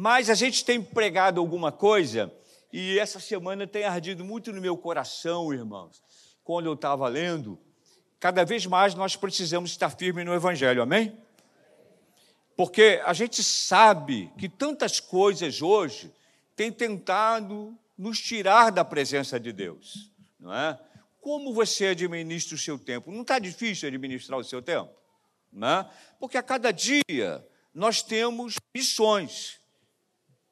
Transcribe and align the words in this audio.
Mas 0.00 0.30
a 0.30 0.34
gente 0.34 0.64
tem 0.64 0.80
pregado 0.80 1.40
alguma 1.40 1.72
coisa 1.72 2.32
e 2.72 2.96
essa 3.00 3.18
semana 3.18 3.66
tem 3.66 3.82
ardido 3.82 4.24
muito 4.24 4.52
no 4.52 4.60
meu 4.60 4.76
coração, 4.76 5.52
irmãos. 5.52 6.00
Quando 6.44 6.66
eu 6.66 6.74
estava 6.74 7.08
lendo, 7.08 7.58
cada 8.20 8.44
vez 8.44 8.64
mais 8.64 8.94
nós 8.94 9.16
precisamos 9.16 9.72
estar 9.72 9.90
firmes 9.90 10.24
no 10.24 10.32
Evangelho, 10.32 10.82
amém? 10.82 11.18
Porque 12.56 13.02
a 13.04 13.12
gente 13.12 13.42
sabe 13.42 14.32
que 14.38 14.48
tantas 14.48 15.00
coisas 15.00 15.60
hoje 15.60 16.12
têm 16.54 16.70
tentado 16.70 17.76
nos 17.98 18.20
tirar 18.20 18.70
da 18.70 18.84
presença 18.84 19.40
de 19.40 19.52
Deus, 19.52 20.12
não 20.38 20.54
é? 20.54 20.78
Como 21.20 21.52
você 21.52 21.86
administra 21.86 22.54
o 22.54 22.58
seu 22.58 22.78
tempo? 22.78 23.10
Não 23.10 23.22
está 23.22 23.40
difícil 23.40 23.88
administrar 23.88 24.38
o 24.38 24.44
seu 24.44 24.62
tempo? 24.62 24.92
Não 25.52 25.66
é? 25.66 25.90
Porque 26.20 26.38
a 26.38 26.42
cada 26.44 26.70
dia 26.70 27.44
nós 27.74 28.00
temos 28.00 28.54
missões. 28.72 29.57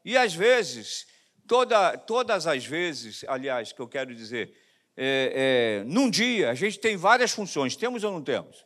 E 0.06 0.16
às 0.16 0.32
vezes, 0.32 1.04
toda, 1.48 1.98
todas 1.98 2.46
as 2.46 2.64
vezes, 2.64 3.24
aliás, 3.26 3.72
que 3.72 3.80
eu 3.80 3.88
quero 3.88 4.14
dizer, 4.14 4.56
é, 4.96 5.80
é, 5.82 5.84
num 5.84 6.08
dia 6.08 6.48
a 6.48 6.54
gente 6.54 6.78
tem 6.78 6.96
várias 6.96 7.32
funções, 7.32 7.74
temos 7.74 8.04
ou 8.04 8.12
não 8.12 8.22
temos? 8.22 8.64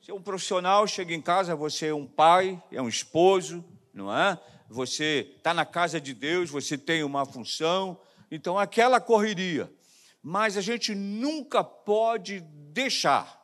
Você 0.00 0.12
é 0.12 0.14
um 0.14 0.22
profissional, 0.22 0.86
chega 0.86 1.12
em 1.12 1.20
casa, 1.20 1.56
você 1.56 1.88
é 1.88 1.94
um 1.94 2.06
pai, 2.06 2.62
é 2.70 2.80
um 2.80 2.88
esposo, 2.88 3.64
não 3.92 4.16
é? 4.16 4.38
Você 4.68 5.34
está 5.36 5.52
na 5.52 5.66
casa 5.66 6.00
de 6.00 6.14
Deus, 6.14 6.48
você 6.48 6.78
tem 6.78 7.02
uma 7.02 7.26
função, 7.26 8.00
então 8.30 8.56
aquela 8.56 9.00
correria. 9.00 9.68
Mas 10.22 10.56
a 10.56 10.60
gente 10.60 10.94
nunca 10.94 11.64
pode 11.64 12.38
deixar 12.72 13.36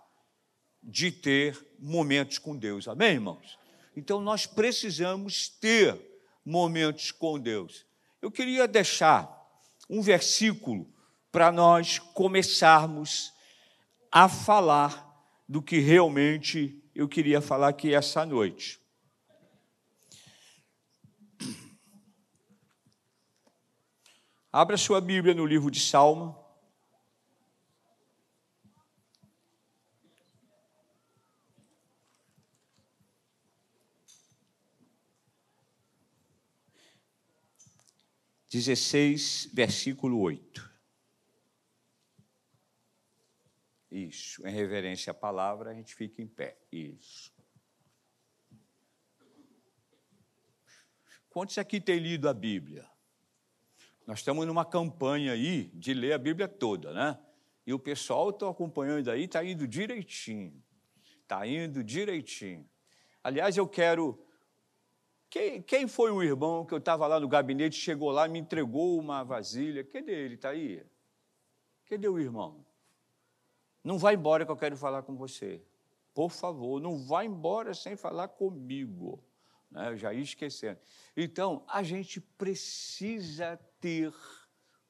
de 0.80 1.10
ter 1.10 1.58
momentos 1.80 2.38
com 2.38 2.56
Deus, 2.56 2.86
amém, 2.86 3.14
irmãos? 3.14 3.58
Então 3.96 4.20
nós 4.20 4.46
precisamos 4.46 5.48
ter 5.48 6.09
momentos 6.44 7.10
com 7.10 7.38
Deus. 7.38 7.84
Eu 8.20 8.30
queria 8.30 8.66
deixar 8.66 9.28
um 9.88 10.00
versículo 10.02 10.86
para 11.32 11.52
nós 11.52 11.98
começarmos 11.98 13.32
a 14.10 14.28
falar 14.28 15.08
do 15.48 15.62
que 15.62 15.78
realmente 15.78 16.82
eu 16.94 17.08
queria 17.08 17.40
falar 17.40 17.68
aqui 17.68 17.94
essa 17.94 18.26
noite. 18.26 18.80
Abra 24.52 24.76
sua 24.76 25.00
Bíblia 25.00 25.32
no 25.32 25.46
livro 25.46 25.70
de 25.70 25.78
Salmo. 25.78 26.39
Dezesseis, 38.50 39.48
versículo 39.52 40.18
oito. 40.18 40.68
Isso, 43.88 44.44
em 44.44 44.50
reverência 44.50 45.12
à 45.12 45.14
palavra, 45.14 45.70
a 45.70 45.74
gente 45.74 45.94
fica 45.94 46.20
em 46.20 46.26
pé. 46.26 46.58
Isso. 46.72 47.32
Quantos 51.28 51.56
aqui 51.58 51.80
têm 51.80 52.00
lido 52.00 52.28
a 52.28 52.34
Bíblia? 52.34 52.90
Nós 54.04 54.18
estamos 54.18 54.44
numa 54.44 54.64
campanha 54.64 55.32
aí 55.32 55.70
de 55.72 55.94
ler 55.94 56.12
a 56.12 56.18
Bíblia 56.18 56.48
toda, 56.48 56.92
né? 56.92 57.16
E 57.64 57.72
o 57.72 57.78
pessoal 57.78 58.30
está 58.30 58.50
acompanhando 58.50 59.08
aí, 59.12 59.26
está 59.26 59.44
indo 59.44 59.64
direitinho. 59.68 60.60
Está 61.22 61.46
indo 61.46 61.84
direitinho. 61.84 62.68
Aliás, 63.22 63.56
eu 63.56 63.68
quero. 63.68 64.26
Quem, 65.30 65.62
quem 65.62 65.86
foi 65.86 66.10
o 66.10 66.24
irmão 66.24 66.66
que 66.66 66.74
eu 66.74 66.78
estava 66.78 67.06
lá 67.06 67.20
no 67.20 67.28
gabinete, 67.28 67.76
chegou 67.76 68.10
lá 68.10 68.26
me 68.26 68.40
entregou 68.40 68.98
uma 68.98 69.22
vasilha? 69.22 69.84
Cadê 69.84 70.12
ele? 70.12 70.34
Está 70.34 70.48
aí? 70.48 70.84
Cadê 71.86 72.08
o 72.08 72.18
irmão? 72.18 72.66
Não 73.84 73.96
vá 73.96 74.12
embora 74.12 74.44
que 74.44 74.50
eu 74.50 74.56
quero 74.56 74.76
falar 74.76 75.02
com 75.02 75.14
você. 75.14 75.62
Por 76.12 76.30
favor, 76.30 76.80
não 76.80 76.98
vá 76.98 77.24
embora 77.24 77.72
sem 77.74 77.96
falar 77.96 78.26
comigo. 78.26 79.22
Né? 79.70 79.90
Eu 79.90 79.96
já 79.96 80.12
ia 80.12 80.20
esquecendo. 80.20 80.80
Então, 81.16 81.64
a 81.68 81.84
gente 81.84 82.20
precisa 82.20 83.56
ter 83.80 84.12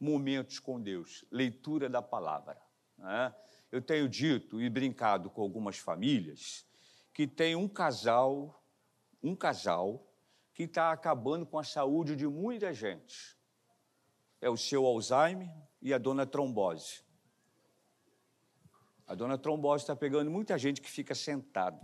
momentos 0.00 0.58
com 0.58 0.80
Deus, 0.80 1.22
leitura 1.30 1.86
da 1.86 2.00
palavra. 2.00 2.56
Né? 2.96 3.34
Eu 3.70 3.82
tenho 3.82 4.08
dito 4.08 4.58
e 4.58 4.70
brincado 4.70 5.28
com 5.28 5.42
algumas 5.42 5.76
famílias 5.76 6.64
que 7.12 7.26
tem 7.26 7.54
um 7.54 7.68
casal, 7.68 8.64
um 9.22 9.36
casal 9.36 10.09
que 10.60 10.64
está 10.64 10.92
acabando 10.92 11.46
com 11.46 11.58
a 11.58 11.64
saúde 11.64 12.14
de 12.14 12.28
muita 12.28 12.74
gente. 12.74 13.34
É 14.42 14.50
o 14.50 14.58
seu 14.58 14.84
Alzheimer 14.84 15.48
e 15.80 15.94
a 15.94 15.96
dona 15.96 16.26
trombose. 16.26 17.02
A 19.06 19.14
dona 19.14 19.38
trombose 19.38 19.84
está 19.84 19.96
pegando 19.96 20.30
muita 20.30 20.58
gente 20.58 20.82
que 20.82 20.90
fica 20.90 21.14
sentado. 21.14 21.80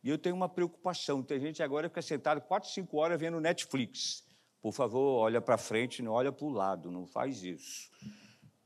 E 0.00 0.08
eu 0.08 0.16
tenho 0.16 0.36
uma 0.36 0.48
preocupação. 0.48 1.24
Tem 1.24 1.40
gente 1.40 1.60
agora 1.60 1.88
que 1.88 1.94
fica 1.94 2.02
sentado 2.02 2.40
quatro, 2.40 2.70
cinco 2.70 2.98
horas 2.98 3.18
vendo 3.18 3.40
Netflix. 3.40 4.24
Por 4.62 4.72
favor, 4.72 5.22
olha 5.22 5.40
para 5.40 5.58
frente, 5.58 6.02
não 6.02 6.12
olha 6.12 6.30
para 6.30 6.46
o 6.46 6.50
lado, 6.50 6.92
não 6.92 7.04
faz 7.04 7.42
isso. 7.42 7.90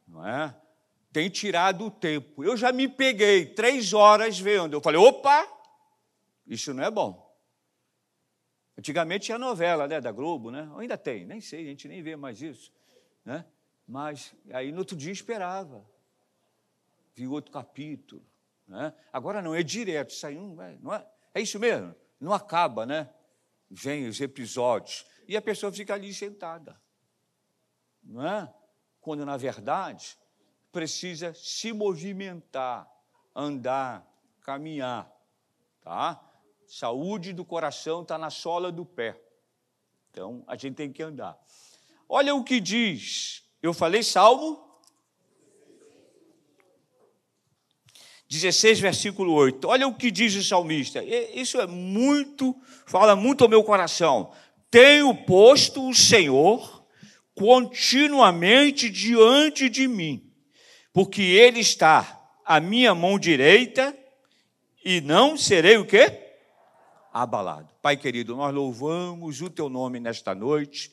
Não 0.06 0.26
é? 0.26 0.54
Tem 1.10 1.30
tirado 1.30 1.86
o 1.86 1.90
tempo. 1.90 2.44
Eu 2.44 2.54
já 2.54 2.70
me 2.70 2.86
peguei 2.86 3.46
três 3.46 3.94
horas 3.94 4.38
vendo. 4.38 4.74
Eu 4.74 4.80
falei, 4.82 5.00
opa, 5.00 5.48
isso 6.46 6.74
não 6.74 6.84
é 6.84 6.90
bom. 6.90 7.29
Antigamente 8.80 9.26
tinha 9.26 9.36
novela 9.36 9.86
né, 9.86 10.00
da 10.00 10.10
Globo, 10.10 10.50
né? 10.50 10.66
Ainda 10.78 10.96
tem, 10.96 11.26
nem 11.26 11.38
sei, 11.38 11.66
a 11.66 11.68
gente 11.68 11.86
nem 11.86 12.02
vê 12.02 12.16
mais 12.16 12.41
isso. 12.41 12.72
Né? 13.22 13.44
Mas 13.86 14.34
aí 14.50 14.72
no 14.72 14.78
outro 14.78 14.96
dia 14.96 15.12
esperava 15.12 15.84
vi 17.14 17.26
outro 17.26 17.52
capítulo. 17.52 18.24
Né? 18.66 18.94
Agora 19.12 19.42
não, 19.42 19.54
é 19.54 19.62
direto, 19.62 20.14
sai 20.14 20.38
um, 20.38 20.56
não 20.80 20.94
é, 20.94 21.06
é 21.34 21.42
isso 21.42 21.58
mesmo, 21.58 21.94
não 22.18 22.32
acaba, 22.32 22.86
né? 22.86 23.10
Vem 23.70 24.08
os 24.08 24.18
episódios 24.18 25.04
e 25.28 25.36
a 25.36 25.42
pessoa 25.42 25.70
fica 25.70 25.92
ali 25.92 26.14
sentada, 26.14 26.80
não 28.02 28.26
é? 28.26 28.50
Quando 28.98 29.26
na 29.26 29.36
verdade 29.36 30.16
precisa 30.72 31.34
se 31.34 31.70
movimentar, 31.70 32.91
andar, 33.36 34.10
caminhar, 34.41 35.12
tá? 35.82 36.29
Saúde 36.70 37.32
do 37.32 37.44
coração 37.44 38.03
está 38.03 38.16
na 38.16 38.31
sola 38.31 38.70
do 38.70 38.84
pé. 38.86 39.20
Então 40.08 40.44
a 40.47 40.56
gente 40.56 40.76
tem 40.76 40.92
que 40.92 41.03
andar. 41.03 41.36
Olha 42.08 42.32
o 42.32 42.44
que 42.44 42.60
diz. 42.60 43.42
Eu 43.60 43.75
falei 43.75 44.04
Salmo 44.04 44.56
16, 48.28 48.78
versículo 48.78 49.32
8. 49.32 49.66
Olha 49.66 49.88
o 49.88 49.94
que 49.97 50.12
diz 50.12 50.36
o 50.36 50.44
salmista. 50.44 51.03
Isso 51.03 51.60
é 51.60 51.66
muito, 51.66 52.54
fala 52.86 53.16
muito 53.16 53.42
ao 53.42 53.50
meu 53.50 53.64
coração. 53.64 54.32
Tenho 54.70 55.12
posto 55.12 55.88
o 55.88 55.92
Senhor 55.92 56.86
continuamente 57.34 58.88
diante 58.88 59.69
de 59.69 59.88
mim, 59.88 60.32
porque 60.92 61.20
Ele 61.20 61.59
está 61.59 62.30
à 62.44 62.60
minha 62.60 62.94
mão 62.94 63.19
direita 63.19 63.92
e 64.84 65.00
não 65.00 65.36
serei 65.36 65.76
o 65.76 65.84
quê? 65.84 66.29
Abalado. 67.12 67.69
Pai 67.82 67.97
querido, 67.97 68.37
nós 68.37 68.54
louvamos 68.54 69.41
o 69.41 69.50
teu 69.50 69.69
nome 69.69 70.00
nesta 70.00 70.34
noite 70.34 70.93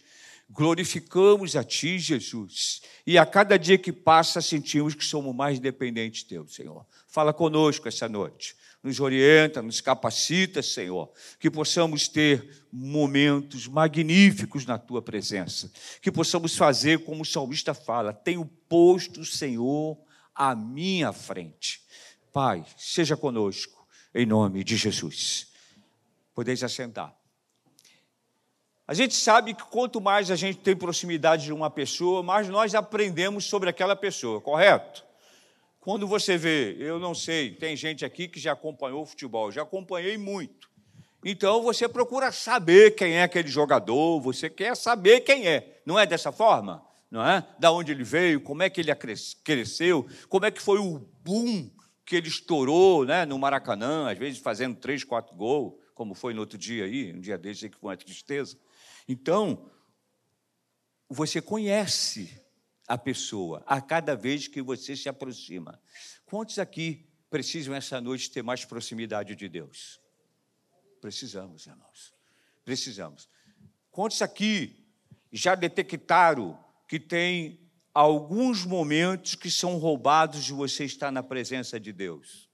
glorificamos 0.49 1.55
a 1.55 1.63
Ti, 1.63 1.99
Jesus, 1.99 2.81
e 3.05 3.17
a 3.17 3.25
cada 3.25 3.57
dia 3.57 3.77
que 3.77 3.91
passa 3.91 4.41
sentimos 4.41 4.93
que 4.93 5.03
somos 5.03 5.35
mais 5.35 5.59
dependentes 5.59 6.21
de 6.21 6.29
Teu, 6.29 6.47
Senhor. 6.47 6.85
Fala 7.07 7.33
conosco 7.33 7.87
essa 7.87 8.07
noite, 8.07 8.55
nos 8.81 8.99
orienta, 8.99 9.61
nos 9.61 9.81
capacita, 9.81 10.61
Senhor, 10.61 11.11
que 11.39 11.51
possamos 11.51 12.07
ter 12.07 12.65
momentos 12.71 13.67
magníficos 13.67 14.65
na 14.65 14.77
Tua 14.77 15.01
presença, 15.01 15.69
que 16.01 16.11
possamos 16.11 16.55
fazer 16.55 16.99
como 17.03 17.23
o 17.23 17.25
salmista 17.25 17.73
fala: 17.73 18.13
tenho 18.13 18.45
posto 18.45 19.21
o 19.21 19.25
Senhor 19.25 19.97
à 20.33 20.55
minha 20.55 21.11
frente. 21.11 21.81
Pai, 22.31 22.63
seja 22.77 23.17
conosco, 23.17 23.85
em 24.13 24.25
nome 24.25 24.63
de 24.63 24.77
Jesus. 24.77 25.47
Podeis 26.37 26.61
assentar. 26.61 27.15
A 28.87 28.93
gente 28.93 29.15
sabe 29.15 29.55
que 29.55 29.63
quanto 29.63 29.99
mais 29.99 30.29
a 30.29 30.35
gente 30.35 30.59
tem 30.59 30.75
proximidade 30.75 31.45
de 31.45 31.51
uma 31.51 31.67
pessoa, 31.67 32.21
mais 32.21 32.47
nós 32.47 32.75
aprendemos 32.75 33.45
sobre 33.45 33.71
aquela 33.71 33.95
pessoa, 33.95 34.39
correto? 34.39 35.03
Quando 35.79 36.07
você 36.07 36.37
vê, 36.37 36.77
eu 36.79 36.99
não 36.99 37.15
sei, 37.15 37.55
tem 37.55 37.75
gente 37.75 38.05
aqui 38.05 38.27
que 38.27 38.39
já 38.39 38.51
acompanhou 38.51 39.01
o 39.01 39.05
futebol, 39.07 39.51
já 39.51 39.63
acompanhei 39.63 40.15
muito. 40.15 40.69
Então 41.25 41.63
você 41.63 41.89
procura 41.89 42.31
saber 42.31 42.91
quem 42.91 43.13
é 43.13 43.23
aquele 43.23 43.47
jogador, 43.47 44.21
você 44.21 44.47
quer 44.47 44.77
saber 44.77 45.21
quem 45.21 45.47
é. 45.47 45.81
Não 45.87 45.97
é 45.97 46.05
dessa 46.05 46.31
forma? 46.31 46.85
Não 47.09 47.25
é? 47.25 47.43
Da 47.57 47.71
onde 47.71 47.91
ele 47.91 48.03
veio, 48.03 48.41
como 48.41 48.61
é 48.61 48.69
que 48.69 48.79
ele 48.79 48.93
cresceu, 49.43 50.07
como 50.29 50.45
é 50.45 50.51
que 50.51 50.61
foi 50.61 50.77
o 50.77 50.99
boom 51.23 51.67
que 52.05 52.15
ele 52.15 52.27
estourou 52.27 53.05
né, 53.05 53.25
no 53.25 53.39
Maracanã, 53.39 54.11
às 54.11 54.19
vezes 54.19 54.37
fazendo 54.37 54.75
três, 54.75 55.03
quatro 55.03 55.35
gols 55.35 55.86
como 55.97 56.13
foi 56.13 56.31
no 56.31 56.41
outro 56.41 56.59
dia 56.59 56.85
aí, 56.85 57.11
um 57.11 57.19
dia 57.19 57.39
desse 57.39 57.67
que 57.67 57.75
foi 57.75 57.89
uma 57.89 57.97
tristeza. 57.97 58.55
Então, 59.09 59.71
você 61.09 61.41
conhece 61.41 62.39
a 62.87 62.99
pessoa 62.99 63.63
a 63.65 63.81
cada 63.81 64.15
vez 64.15 64.47
que 64.47 64.61
você 64.61 64.95
se 64.95 65.09
aproxima. 65.09 65.81
Quantos 66.27 66.59
aqui 66.59 67.09
precisam 67.31 67.73
essa 67.73 67.99
noite 67.99 68.29
ter 68.29 68.43
mais 68.43 68.63
proximidade 68.63 69.35
de 69.35 69.49
Deus? 69.49 69.99
Precisamos, 71.01 71.65
irmãos. 71.65 72.13
Precisamos. 72.63 73.27
Quantos 73.89 74.21
aqui 74.21 74.85
já 75.31 75.55
detectaram 75.55 76.63
que 76.87 76.99
tem 76.99 77.59
alguns 77.91 78.63
momentos 78.63 79.33
que 79.33 79.49
são 79.49 79.77
roubados 79.77 80.43
de 80.43 80.53
você 80.53 80.85
estar 80.85 81.11
na 81.11 81.23
presença 81.23 81.79
de 81.79 81.91
Deus? 81.91 82.46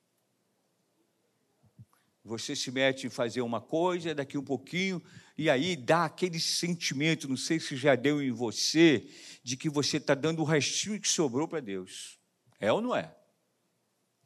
Você 2.23 2.55
se 2.55 2.71
mete 2.71 3.05
em 3.05 3.09
fazer 3.09 3.41
uma 3.41 3.59
coisa, 3.59 4.15
daqui 4.15 4.37
um 4.37 4.43
pouquinho, 4.43 5.03
e 5.37 5.49
aí 5.49 5.75
dá 5.75 6.05
aquele 6.05 6.39
sentimento, 6.39 7.27
não 7.27 7.35
sei 7.35 7.59
se 7.59 7.75
já 7.75 7.95
deu 7.95 8.21
em 8.21 8.31
você, 8.31 9.05
de 9.43 9.57
que 9.57 9.69
você 9.69 9.97
está 9.97 10.15
dando 10.15 10.41
o 10.41 10.45
restinho 10.45 11.01
que 11.01 11.09
sobrou 11.09 11.47
para 11.47 11.59
Deus. 11.59 12.17
É 12.59 12.71
ou 12.71 12.79
não 12.79 12.95
é? 12.95 13.13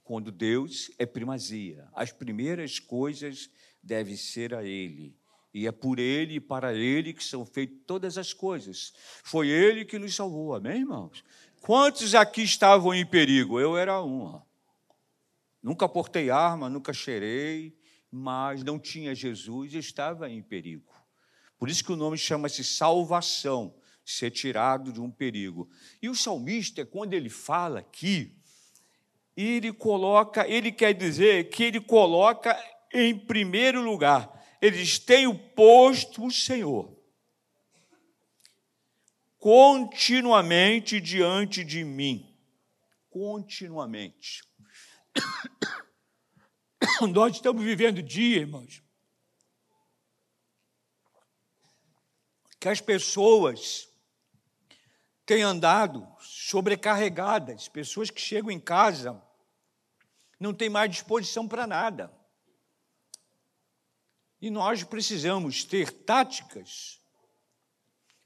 Quando 0.04 0.32
Deus 0.32 0.92
é 1.00 1.06
primazia, 1.06 1.88
as 1.94 2.12
primeiras 2.12 2.80
coisas 2.80 3.50
devem 3.82 4.16
ser 4.16 4.54
a 4.54 4.64
Ele. 4.64 5.18
E 5.52 5.66
é 5.66 5.72
por 5.72 5.98
Ele 5.98 6.36
e 6.36 6.40
para 6.40 6.76
Ele 6.76 7.14
que 7.14 7.24
são 7.24 7.44
feitas 7.44 7.80
todas 7.88 8.16
as 8.18 8.32
coisas. 8.32 8.94
Foi 9.24 9.48
Ele 9.48 9.84
que 9.84 9.98
nos 9.98 10.16
salvou, 10.16 10.54
amém, 10.54 10.82
irmãos? 10.82 11.24
Quantos 11.62 12.14
aqui 12.14 12.44
estavam 12.44 12.94
em 12.94 13.06
perigo? 13.06 13.60
Eu 13.60 13.76
era 13.76 14.02
um. 14.04 14.40
Nunca 15.64 15.90
portei 15.90 16.30
arma, 16.30 16.70
nunca 16.70 16.94
cheirei, 16.94 17.76
mas 18.12 18.64
não 18.64 18.80
tinha 18.80 19.14
Jesus 19.14 19.74
e 19.74 19.78
estava 19.78 20.30
em 20.30 20.42
perigo. 20.42 20.94
Por 21.58 21.70
isso 21.70 21.84
que 21.84 21.92
o 21.92 21.96
nome 21.96 22.18
chama-se 22.18 22.64
salvação, 22.64 23.76
ser 24.06 24.32
tirado 24.32 24.92
de 24.92 25.02
um 25.02 25.12
perigo. 25.12 25.70
E 26.02 26.10
o 26.10 26.16
salmista, 26.16 26.86
quando 26.86 27.14
ele 27.14 27.30
fala 27.30 27.80
aqui, 27.80 28.36
ele 29.36 29.74
coloca, 29.74 30.48
ele 30.48 30.72
quer 30.72 30.94
dizer 30.94 31.50
que 31.50 31.64
ele 31.64 31.82
coloca 31.82 32.58
em 32.94 33.18
primeiro 33.18 33.82
lugar. 33.82 34.32
Ele 34.62 34.78
diz: 34.78 34.98
Tenho 34.98 35.38
posto 35.38 36.26
o 36.26 36.32
Senhor 36.32 36.98
continuamente 39.48 41.00
diante 41.00 41.64
de 41.64 41.84
mim. 41.84 42.36
Continuamente. 43.10 44.44
Nós 47.14 47.36
estamos 47.36 47.64
vivendo 47.64 48.02
dia, 48.02 48.38
irmãos, 48.38 48.84
que 52.60 52.70
as 52.70 52.82
pessoas 52.82 53.88
têm 55.26 55.44
andado 55.44 56.08
sobrecarregadas, 56.20 57.68
pessoas 57.68 58.10
que 58.10 58.22
chegam 58.22 58.50
em 58.50 58.60
casa 58.60 59.22
não 60.40 60.54
têm 60.54 60.70
mais 60.70 60.92
disposição 60.92 61.48
para 61.48 61.68
nada. 61.68 62.12
E 64.40 64.50
nós 64.50 64.84
precisamos 64.84 65.64
ter 65.64 65.92
táticas 65.92 67.02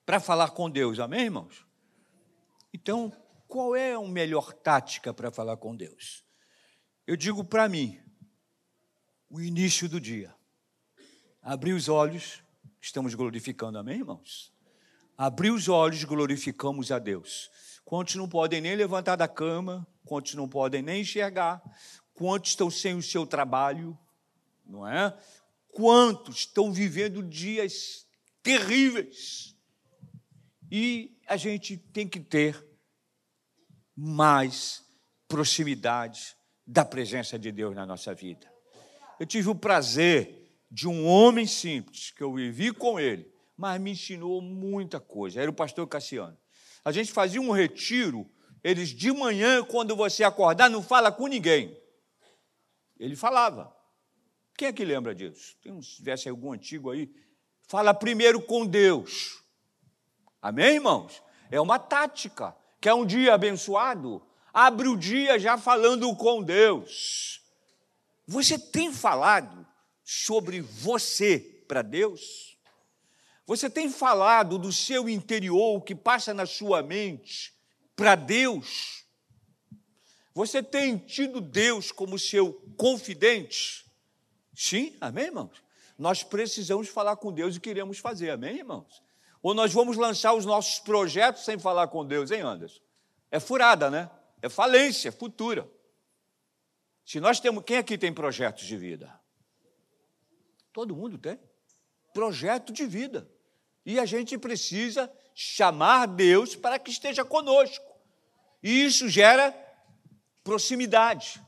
para 0.05 0.19
falar 0.19 0.49
com 0.51 0.69
Deus, 0.69 0.99
amém, 0.99 1.21
irmãos? 1.21 1.65
Então, 2.73 3.11
qual 3.47 3.75
é 3.75 3.93
a 3.93 4.01
melhor 4.01 4.51
tática 4.51 5.13
para 5.13 5.31
falar 5.31 5.55
com 5.57 5.75
Deus? 5.75 6.25
Eu 7.07 7.15
digo 7.15 7.43
para 7.43 7.67
mim, 7.69 8.01
o 9.31 9.39
início 9.39 9.87
do 9.87 9.99
dia. 9.99 10.35
Abrir 11.41 11.71
os 11.71 11.87
olhos, 11.87 12.43
estamos 12.81 13.15
glorificando, 13.15 13.77
amém, 13.77 13.99
irmãos? 13.99 14.51
Abrir 15.17 15.51
os 15.51 15.69
olhos, 15.69 16.03
glorificamos 16.03 16.91
a 16.91 16.99
Deus. 16.99 17.49
Quantos 17.85 18.15
não 18.15 18.27
podem 18.27 18.59
nem 18.59 18.75
levantar 18.75 19.15
da 19.15 19.29
cama, 19.29 19.87
quantos 20.05 20.35
não 20.35 20.49
podem 20.49 20.81
nem 20.81 21.01
enxergar, 21.01 21.61
quantos 22.13 22.51
estão 22.51 22.69
sem 22.69 22.93
o 22.95 23.01
seu 23.01 23.25
trabalho, 23.25 23.97
não 24.65 24.85
é? 24.85 25.17
Quantos 25.69 26.39
estão 26.39 26.73
vivendo 26.73 27.23
dias 27.23 28.05
terríveis. 28.43 29.55
E 30.69 31.17
a 31.25 31.37
gente 31.37 31.77
tem 31.77 32.07
que 32.07 32.19
ter 32.19 32.61
mais 33.95 34.83
proximidade 35.27 36.35
da 36.67 36.83
presença 36.83 37.39
de 37.39 37.51
Deus 37.51 37.73
na 37.73 37.85
nossa 37.85 38.13
vida. 38.13 38.50
Eu 39.21 39.25
tive 39.27 39.49
o 39.49 39.55
prazer 39.55 40.51
de 40.71 40.87
um 40.87 41.05
homem 41.05 41.45
simples, 41.45 42.09
que 42.09 42.23
eu 42.23 42.33
vivi 42.33 42.73
com 42.73 42.99
ele, 42.99 43.31
mas 43.55 43.79
me 43.79 43.91
ensinou 43.91 44.41
muita 44.41 44.99
coisa. 44.99 45.39
Era 45.39 45.51
o 45.51 45.53
pastor 45.53 45.87
Cassiano. 45.87 46.35
A 46.83 46.91
gente 46.91 47.11
fazia 47.11 47.39
um 47.39 47.51
retiro, 47.51 48.27
eles 48.63 48.89
de 48.89 49.11
manhã, 49.11 49.63
quando 49.63 49.95
você 49.95 50.23
acordar, 50.23 50.71
não 50.71 50.81
fala 50.81 51.11
com 51.11 51.27
ninguém. 51.27 51.79
Ele 52.99 53.15
falava. 53.15 53.71
Quem 54.57 54.69
é 54.69 54.73
que 54.73 54.83
lembra 54.83 55.13
disso? 55.13 55.55
Tem 55.61 55.71
um, 55.71 55.83
se 55.83 55.97
tivesse 55.97 56.27
algum 56.27 56.51
antigo 56.51 56.89
aí. 56.89 57.07
Fala 57.67 57.93
primeiro 57.93 58.41
com 58.41 58.65
Deus. 58.65 59.43
Amém, 60.41 60.77
irmãos? 60.77 61.21
É 61.51 61.61
uma 61.61 61.77
tática. 61.77 62.55
Quer 62.81 62.95
um 62.95 63.05
dia 63.05 63.35
abençoado? 63.35 64.19
Abre 64.51 64.87
o 64.87 64.97
dia 64.97 65.37
já 65.37 65.59
falando 65.59 66.11
com 66.15 66.41
Deus. 66.41 67.40
Você 68.27 68.57
tem 68.57 68.93
falado 68.93 69.65
sobre 70.03 70.61
você 70.61 71.39
para 71.67 71.81
Deus? 71.81 72.57
Você 73.45 73.69
tem 73.69 73.89
falado 73.89 74.57
do 74.57 74.71
seu 74.71 75.09
interior, 75.09 75.77
o 75.77 75.81
que 75.81 75.95
passa 75.95 76.33
na 76.33 76.45
sua 76.45 76.81
mente, 76.81 77.53
para 77.95 78.15
Deus? 78.15 79.05
Você 80.33 80.63
tem 80.63 80.97
tido 80.97 81.41
Deus 81.41 81.91
como 81.91 82.17
seu 82.17 82.53
confidente? 82.77 83.85
Sim, 84.55 84.95
amém, 85.01 85.25
irmãos? 85.25 85.61
Nós 85.97 86.23
precisamos 86.23 86.87
falar 86.87 87.17
com 87.17 87.33
Deus 87.33 87.55
e 87.55 87.59
queremos 87.59 87.97
fazer, 87.97 88.29
amém, 88.29 88.57
irmãos? 88.57 89.03
Ou 89.41 89.53
nós 89.53 89.73
vamos 89.73 89.97
lançar 89.97 90.33
os 90.33 90.45
nossos 90.45 90.79
projetos 90.79 91.43
sem 91.43 91.59
falar 91.59 91.87
com 91.87 92.05
Deus, 92.05 92.31
hein, 92.31 92.41
Anderson? 92.41 92.79
É 93.29 93.39
furada, 93.39 93.89
né? 93.89 94.09
É 94.41 94.49
falência 94.49 95.11
futura. 95.11 95.69
Se 97.05 97.19
nós 97.19 97.39
temos, 97.39 97.63
quem 97.63 97.77
aqui 97.77 97.97
tem 97.97 98.13
projetos 98.13 98.65
de 98.65 98.77
vida? 98.77 99.19
Todo 100.71 100.95
mundo 100.95 101.17
tem. 101.17 101.39
Projeto 102.13 102.71
de 102.71 102.85
vida. 102.85 103.29
E 103.85 103.99
a 103.99 104.05
gente 104.05 104.37
precisa 104.37 105.11
chamar 105.33 106.05
Deus 106.05 106.55
para 106.55 106.77
que 106.77 106.91
esteja 106.91 107.25
conosco. 107.25 107.85
E 108.61 108.85
isso 108.85 109.09
gera 109.09 109.51
proximidade. 110.43 111.41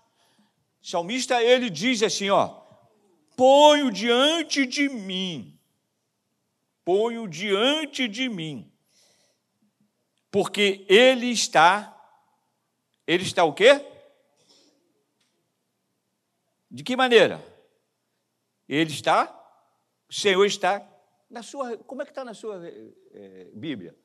O 0.81 0.87
salmista 0.87 1.41
ele 1.41 1.69
diz 1.69 2.01
assim, 2.01 2.29
ó: 2.29 2.61
Ponho 3.37 3.91
diante 3.91 4.65
de 4.65 4.89
mim. 4.89 5.59
Ponho 6.83 7.27
diante 7.27 8.07
de 8.07 8.27
mim. 8.27 8.71
Porque 10.31 10.85
ele 10.89 11.27
está 11.27 11.93
ele 13.05 13.23
está 13.23 13.43
o 13.43 13.53
quê? 13.53 13.85
De 16.73 16.83
que 16.83 16.95
maneira? 16.95 17.39
Ele 18.67 18.91
está, 18.91 19.31
o 20.09 20.13
Senhor 20.13 20.43
está 20.43 20.83
na 21.29 21.43
sua. 21.43 21.77
Como 21.77 22.01
é 22.01 22.05
que 22.05 22.09
está 22.09 22.25
na 22.25 22.33
sua 22.33 22.67
é, 22.67 23.51
Bíblia? 23.53 23.95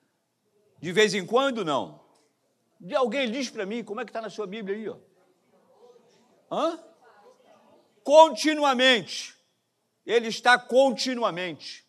De 0.79 0.93
vez 0.93 1.15
em 1.15 1.25
quando, 1.25 1.65
não. 1.65 2.07
De 2.79 2.95
alguém 2.95 3.33
diz 3.33 3.49
para 3.49 3.65
mim 3.65 3.83
como 3.83 4.03
é 4.03 4.05
que 4.05 4.11
está 4.11 4.21
na 4.21 4.29
sua 4.29 4.47
Bíblia 4.47 4.77
aí, 4.77 4.87
ó. 4.87 4.99
Hã? 6.53 6.79
Continuamente. 8.05 9.35
Ele 10.05 10.29
está 10.29 10.59
continuamente. 10.59 11.87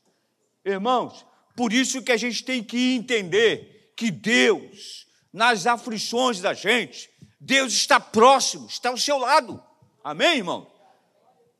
Irmãos, 0.63 1.25
por 1.57 1.73
isso 1.73 2.01
que 2.01 2.11
a 2.13 2.17
gente 2.17 2.45
tem 2.45 2.63
que 2.63 2.95
entender 2.95 3.93
que 3.97 4.09
Deus, 4.11 5.05
nas 5.31 5.67
aflições 5.67 6.39
da 6.39 6.53
gente, 6.53 7.09
Deus 7.37 7.73
está 7.73 7.99
próximo, 7.99 8.67
está 8.67 8.89
ao 8.89 8.97
seu 8.97 9.17
lado. 9.17 9.68
Amém, 10.03 10.37
irmão? 10.37 10.71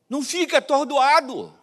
Não 0.08 0.22
fica 0.22 0.58
atordoado. 0.58 1.54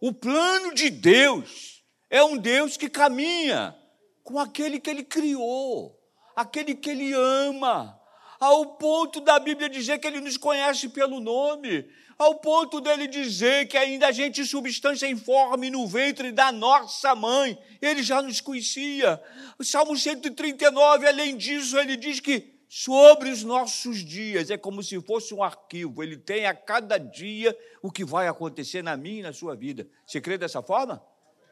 O 0.00 0.12
plano 0.12 0.74
de 0.74 0.90
Deus 0.90 1.82
é 2.10 2.22
um 2.22 2.36
Deus 2.36 2.76
que 2.76 2.88
caminha 2.88 3.76
com 4.22 4.38
aquele 4.38 4.80
que 4.80 4.90
ele 4.90 5.04
criou, 5.04 5.98
aquele 6.34 6.74
que 6.74 6.90
ele 6.90 7.12
ama, 7.12 8.00
ao 8.40 8.76
ponto 8.76 9.20
da 9.20 9.38
Bíblia 9.38 9.68
dizer 9.68 9.98
que 9.98 10.06
ele 10.06 10.20
nos 10.20 10.36
conhece 10.36 10.88
pelo 10.88 11.20
nome, 11.20 11.88
ao 12.18 12.36
ponto 12.36 12.80
dele 12.80 13.06
dizer 13.06 13.66
que 13.66 13.76
ainda 13.76 14.08
a 14.08 14.12
gente 14.12 14.44
substância 14.44 15.08
informe 15.08 15.70
no 15.70 15.86
ventre 15.86 16.32
da 16.32 16.52
nossa 16.52 17.14
mãe, 17.14 17.58
ele 17.82 18.02
já 18.02 18.22
nos 18.22 18.40
conhecia. 18.40 19.20
O 19.58 19.64
Salmo 19.64 19.96
139, 19.96 21.06
além 21.06 21.36
disso, 21.36 21.78
ele 21.78 21.96
diz 21.96 22.20
que 22.20 22.53
sobre 22.76 23.30
os 23.30 23.44
nossos 23.44 23.98
dias. 23.98 24.50
É 24.50 24.58
como 24.58 24.82
se 24.82 25.00
fosse 25.00 25.32
um 25.32 25.44
arquivo. 25.44 26.02
Ele 26.02 26.16
tem 26.16 26.44
a 26.44 26.52
cada 26.52 26.98
dia 26.98 27.56
o 27.80 27.88
que 27.88 28.04
vai 28.04 28.26
acontecer 28.26 28.82
na 28.82 28.96
minha 28.96 29.20
e 29.20 29.22
na 29.22 29.32
sua 29.32 29.54
vida. 29.54 29.86
Você 30.04 30.20
crê 30.20 30.36
dessa 30.36 30.60
forma? 30.60 31.00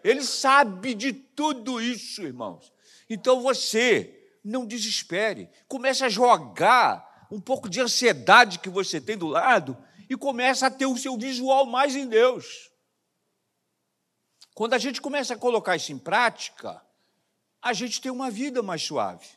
Ele 0.03 0.25
sabe 0.25 0.95
de 0.95 1.13
tudo 1.13 1.81
isso, 1.81 2.23
irmãos. 2.23 2.73
Então 3.09 3.41
você 3.41 4.33
não 4.43 4.67
desespere. 4.67 5.49
Comece 5.69 6.05
a 6.05 6.09
jogar 6.09 7.29
um 7.31 7.41
pouco 7.41 7.69
de 7.69 7.81
ansiedade 7.81 8.59
que 8.59 8.69
você 8.69 9.01
tem 9.01 9.17
do 9.17 9.29
lado 9.29 9.79
e 10.11 10.17
comece 10.17 10.65
a 10.65 10.71
ter 10.73 10.87
o 10.87 10.99
seu 10.99 11.17
visual 11.17 11.67
mais 11.67 11.95
em 11.95 12.09
Deus. 12.09 12.69
Quando 14.55 14.75
a 14.75 14.79
gente 14.79 15.01
começa 15.01 15.35
a 15.35 15.39
colocar 15.39 15.77
isso 15.77 15.93
em 15.93 15.99
prática, 15.99 16.85
a 17.63 17.73
gente 17.73 18.01
tem 18.01 18.11
uma 18.11 18.29
vida 18.29 18.61
mais 18.61 18.83
suave. 18.83 19.29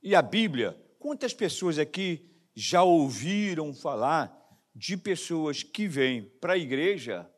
E 0.00 0.14
a 0.14 0.22
Bíblia 0.22 0.83
Quantas 1.04 1.34
pessoas 1.34 1.78
aqui 1.78 2.26
já 2.54 2.82
ouviram 2.82 3.74
falar 3.74 4.34
de 4.74 4.96
pessoas 4.96 5.62
que 5.62 5.86
vêm 5.86 6.24
para 6.40 6.54
a 6.54 6.56
igreja 6.56 7.30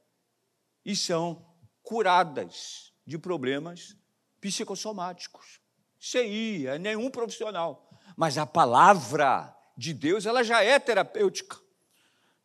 e 0.84 0.94
são 0.94 1.44
curadas 1.82 2.92
de 3.04 3.18
problemas 3.18 3.96
psicossomáticos? 4.40 5.60
CI, 5.98 6.68
é 6.68 6.78
nenhum 6.78 7.10
profissional. 7.10 7.90
Mas 8.16 8.38
a 8.38 8.46
palavra 8.46 9.52
de 9.76 9.92
Deus, 9.92 10.26
ela 10.26 10.44
já 10.44 10.62
é 10.62 10.78
terapêutica. 10.78 11.60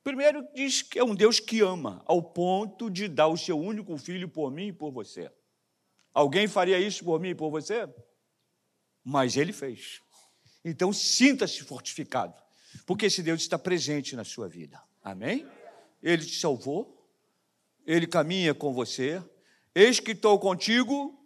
Primeiro, 0.03 0.43
diz 0.55 0.81
que 0.81 0.97
é 0.97 1.03
um 1.03 1.13
Deus 1.13 1.39
que 1.39 1.61
ama, 1.61 2.01
ao 2.07 2.23
ponto 2.23 2.89
de 2.89 3.07
dar 3.07 3.27
o 3.27 3.37
seu 3.37 3.59
único 3.59 3.95
filho 3.95 4.27
por 4.27 4.49
mim 4.49 4.69
e 4.69 4.73
por 4.73 4.91
você. 4.91 5.31
Alguém 6.15 6.47
faria 6.47 6.79
isso 6.79 7.05
por 7.05 7.19
mim 7.19 7.29
e 7.29 7.35
por 7.35 7.51
você? 7.51 7.87
Mas 9.03 9.37
ele 9.37 9.53
fez. 9.53 10.01
Então, 10.63 10.93
sinta-se 10.93 11.63
fortificado, 11.63 12.35
porque 12.85 13.07
esse 13.07 13.23
Deus 13.23 13.41
está 13.41 13.57
presente 13.57 14.15
na 14.15 14.23
sua 14.23 14.47
vida. 14.47 14.81
Amém? 15.03 15.47
Ele 16.01 16.25
te 16.25 16.39
salvou, 16.39 17.07
ele 17.85 18.07
caminha 18.07 18.53
com 18.53 18.73
você. 18.73 19.23
Eis 19.73 19.99
que 19.99 20.11
estou 20.11 20.37
contigo 20.39 21.17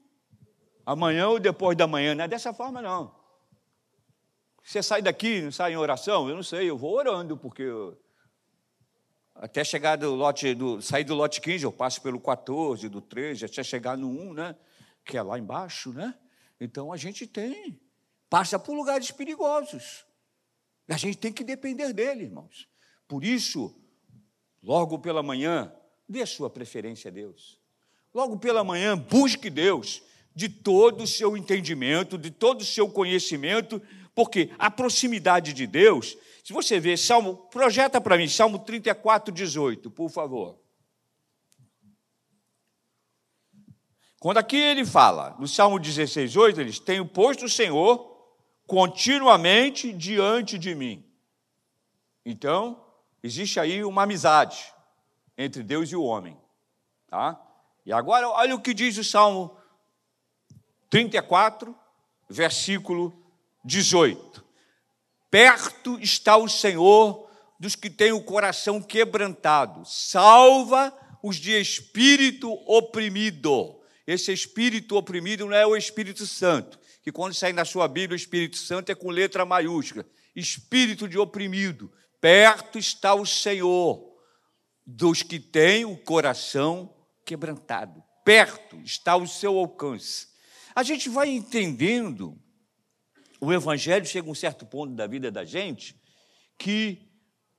amanhã 0.86 1.30
ou 1.30 1.39
depois 1.39 1.77
da 1.77 1.88
manhã. 1.88 2.15
Não 2.15 2.24
é 2.24 2.27
dessa 2.27 2.54
forma, 2.54 2.82
não. 2.82 3.13
Você 4.63 4.82
sai 4.82 5.01
daqui, 5.01 5.42
não 5.42 5.51
sai 5.51 5.74
em 5.74 5.77
oração? 5.77 6.27
Eu 6.30 6.36
não 6.36 6.44
sei, 6.44 6.70
eu 6.70 6.77
vou 6.77 6.96
orando, 6.96 7.38
porque 7.38 7.62
eu... 7.62 8.00
até 9.36 9.63
chegar 9.63 9.96
do 9.96 10.15
lote, 10.15 10.56
do, 10.56 10.82
sair 10.82 11.04
do 11.04 11.13
lote 11.13 11.39
15, 11.39 11.63
eu 11.63 11.72
passo 11.72 12.01
pelo 12.01 12.20
14, 12.20 12.89
do 12.89 13.01
13, 13.01 13.46
até 13.46 13.63
chegar 13.63 13.98
no 13.98 14.10
1, 14.10 14.34
né? 14.34 14.56
Que 15.04 15.18
é 15.18 15.22
lá 15.22 15.38
embaixo, 15.38 15.94
né? 15.94 16.15
Então 16.60 16.92
a 16.92 16.98
gente 16.98 17.27
tem 17.27 17.80
passa 18.29 18.60
por 18.60 18.74
lugares 18.74 19.12
perigosos. 19.12 20.05
A 20.88 20.98
gente 20.98 21.17
tem 21.17 21.34
que 21.34 21.44
depender 21.44 21.94
dele, 21.94 22.25
irmãos. 22.25 22.67
Por 23.08 23.24
isso, 23.24 23.75
logo 24.62 25.00
pela 25.00 25.24
manhã, 25.24 25.74
dê 26.08 26.22
a 26.22 26.27
sua 26.27 26.50
preferência 26.50 27.10
a 27.10 27.12
Deus. 27.12 27.60
Logo 28.13 28.38
pela 28.38 28.63
manhã, 28.63 28.98
busque 28.98 29.50
Deus 29.50 30.01
de 30.34 30.50
todo 30.50 31.03
o 31.03 31.08
seu 31.08 31.36
entendimento, 31.36 32.17
de 32.17 32.29
todo 32.29 32.62
o 32.62 32.65
seu 32.65 32.89
conhecimento, 32.89 33.82
porque 34.13 34.51
a 34.58 34.70
proximidade 34.70 35.53
de 35.53 35.65
Deus, 35.65 36.17
se 36.44 36.53
você 36.53 36.79
ver, 36.79 36.98
Salmo, 36.98 37.36
projeta 37.51 38.00
para 38.00 38.17
mim, 38.17 38.27
Salmo 38.27 38.60
34, 38.60 39.34
18, 39.34 39.89
por 39.91 40.10
favor. 40.10 40.60
Quando 44.20 44.38
aqui 44.38 44.58
ele 44.58 44.86
fala, 44.86 45.36
no 45.39 45.48
Salmo 45.48 45.77
16, 45.77 46.36
8, 46.36 46.60
ele 46.60 46.70
diz: 46.72 46.79
Tenho 46.79 47.05
posto 47.05 47.46
o 47.46 47.50
Senhor 47.50 48.14
continuamente 48.67 49.93
diante 49.93 50.57
de 50.57 50.74
mim. 50.74 51.03
Então, 52.25 52.84
existe 53.22 53.60
aí 53.60 53.84
uma 53.84 54.03
amizade 54.03 54.74
entre 55.38 55.62
Deus 55.63 55.91
e 55.91 55.95
o 55.95 56.03
homem. 56.03 56.38
Tá? 57.07 57.39
E 57.86 57.93
agora, 57.93 58.27
olha 58.29 58.55
o 58.55 58.62
que 58.62 58.74
diz 58.74 58.98
o 58.98 59.03
Salmo 59.03 59.55
34, 60.89 61.75
versículo 62.29 63.13
18. 63.63 64.43
Perto 65.29 66.00
está 66.00 66.38
o 66.38 66.48
Senhor 66.48 67.29
dos 67.60 67.75
que 67.75 67.89
têm 67.89 68.12
o 68.12 68.24
coração 68.24 68.81
quebrantado, 68.81 69.84
salva 69.86 70.95
os 71.22 71.38
de 71.38 71.51
espírito 71.60 72.51
oprimido. 72.65 73.79
Esse 74.05 74.31
espírito 74.31 74.95
oprimido 74.95 75.45
não 75.45 75.55
é 75.55 75.65
o 75.65 75.75
Espírito 75.75 76.27
Santo, 76.27 76.79
que 77.05 77.12
quando 77.12 77.35
sai 77.35 77.53
na 77.53 77.63
sua 77.63 77.88
Bíblia, 77.88 78.15
o 78.15 78.19
Espírito 78.19 78.57
Santo 78.57 78.91
é 78.91 78.95
com 78.95 79.12
letra 79.12 79.45
maiúscula. 79.45 80.03
Espírito 80.35 81.07
de 81.07 81.19
oprimido, 81.19 81.93
perto 82.19 82.79
está 82.79 83.13
o 83.13 83.27
Senhor 83.27 84.12
dos 84.83 85.21
que 85.21 85.39
têm 85.39 85.85
o 85.85 85.95
coração 85.95 86.91
quebrantado. 87.24 88.03
Perto 88.25 88.77
está 88.77 89.15
o 89.15 89.27
seu 89.27 89.55
alcance. 89.55 90.29
A 90.74 90.81
gente 90.81 91.07
vai 91.07 91.29
entendendo, 91.29 92.41
o 93.39 93.53
Evangelho 93.53 94.07
chega 94.07 94.27
a 94.27 94.31
um 94.31 94.35
certo 94.35 94.65
ponto 94.65 94.95
da 94.95 95.05
vida 95.05 95.29
da 95.29 95.45
gente, 95.45 95.95
que 96.57 97.07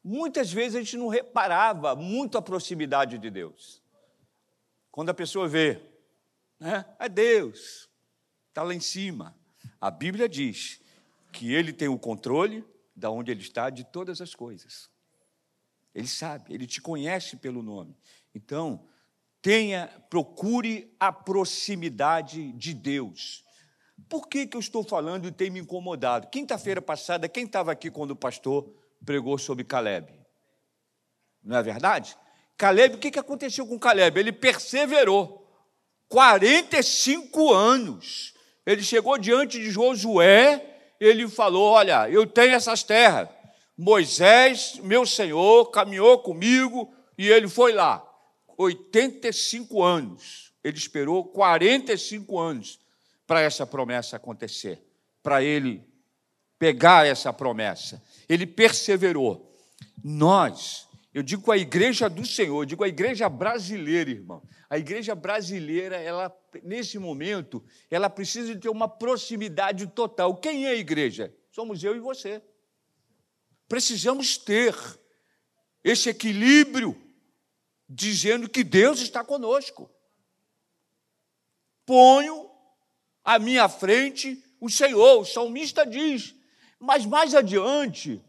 muitas 0.02 0.52
vezes 0.52 0.74
a 0.74 0.80
gente 0.80 0.96
não 0.96 1.06
reparava 1.06 1.94
muito 1.94 2.36
a 2.36 2.42
proximidade 2.42 3.16
de 3.16 3.30
Deus. 3.30 3.80
Quando 4.90 5.10
a 5.10 5.14
pessoa 5.14 5.46
vê, 5.46 5.80
né, 6.58 6.84
é 6.98 7.08
Deus, 7.08 7.86
está 8.56 8.62
lá 8.62 8.72
em 8.72 8.80
cima. 8.80 9.36
A 9.78 9.90
Bíblia 9.90 10.26
diz 10.26 10.80
que 11.30 11.52
ele 11.52 11.75
tem 11.75 11.88
o 11.88 11.98
controle 11.98 12.64
de 12.94 13.06
onde 13.06 13.30
ele 13.30 13.42
está 13.42 13.68
de 13.68 13.84
todas 13.84 14.22
as 14.22 14.34
coisas. 14.34 14.88
Ele 15.94 16.08
sabe, 16.08 16.54
ele 16.54 16.66
te 16.66 16.80
conhece 16.80 17.36
pelo 17.36 17.62
nome. 17.62 17.94
Então, 18.34 18.82
tenha, 19.42 19.88
procure 20.08 20.90
a 20.98 21.12
proximidade 21.12 22.50
de 22.52 22.72
Deus. 22.72 23.44
Por 24.08 24.26
que, 24.26 24.46
que 24.46 24.56
eu 24.56 24.60
estou 24.60 24.82
falando 24.82 25.28
e 25.28 25.32
tem 25.32 25.50
me 25.50 25.60
incomodado? 25.60 26.28
Quinta-feira 26.28 26.80
passada, 26.80 27.28
quem 27.28 27.44
estava 27.44 27.72
aqui 27.72 27.90
quando 27.90 28.12
o 28.12 28.16
pastor 28.16 28.75
pregou 29.04 29.36
sobre 29.36 29.64
Caleb? 29.64 30.10
Não 31.44 31.58
é 31.58 31.62
verdade? 31.62 32.16
Caleb, 32.56 32.96
o 32.96 32.98
que, 32.98 33.10
que 33.10 33.18
aconteceu 33.18 33.66
com 33.66 33.78
Caleb? 33.78 34.18
Ele 34.18 34.32
perseverou 34.32 35.46
45 36.08 37.52
anos 37.52 38.34
ele 38.66 38.82
chegou 38.82 39.16
diante 39.16 39.58
de 39.58 39.70
Josué, 39.70 40.62
ele 41.00 41.28
falou: 41.28 41.70
Olha, 41.73 42.11
eu 42.11 42.26
tenho 42.26 42.54
essas 42.54 42.82
terras. 42.82 43.28
Moisés, 43.78 44.80
meu 44.82 45.06
senhor, 45.06 45.70
caminhou 45.70 46.18
comigo 46.18 46.92
e 47.16 47.28
ele 47.28 47.49
foi 47.49 47.73
lá. 47.73 48.02
85 48.58 49.82
anos. 49.82 50.52
Ele 50.64 50.76
esperou 50.76 51.25
45 51.25 52.38
anos 52.38 52.80
para 53.26 53.40
essa 53.40 53.66
promessa 53.66 54.16
acontecer, 54.16 54.82
para 55.23 55.42
ele 55.42 55.85
pegar 56.58 57.06
essa 57.06 57.32
promessa. 57.32 58.02
Ele 58.28 58.46
perseverou. 58.46 59.54
Nós 60.02 60.87
eu 61.16 61.23
digo 61.23 61.50
a 61.50 61.56
igreja 61.56 62.11
do 62.11 62.26
Senhor, 62.26 62.61
eu 62.61 62.66
digo 62.66 62.85
a 62.85 62.88
igreja 62.88 63.26
brasileira, 63.26 64.11
irmão. 64.11 64.42
A 64.68 64.78
igreja 64.78 65.14
brasileira, 65.14 65.96
ela 65.96 66.35
nesse 66.62 66.99
momento, 66.99 67.64
ela 67.90 68.11
precisa 68.11 68.54
de 68.54 68.61
ter 68.61 68.68
uma 68.68 68.88
proximidade 68.88 69.87
total. 69.88 70.37
Quem 70.37 70.66
é 70.66 70.70
a 70.70 70.75
igreja? 70.75 71.35
Somos 71.50 71.82
eu 71.85 71.94
e 71.94 72.00
você. 72.00 72.42
Precisamos 73.68 74.37
ter 74.37 74.75
esse 75.82 76.08
equilíbrio 76.08 77.00
dizendo 77.88 78.49
que 78.49 78.64
Deus 78.64 79.00
está 79.00 79.23
conosco. 79.23 79.90
Ponho 81.85 82.50
à 83.25 83.38
minha 83.38 83.68
frente 83.68 84.42
o 84.61 84.68
Senhor, 84.68 85.20
o 85.20 85.25
salmista 85.25 85.87
diz. 85.87 86.35
Mas 86.78 87.06
mais 87.06 87.35
adiante, 87.35 88.23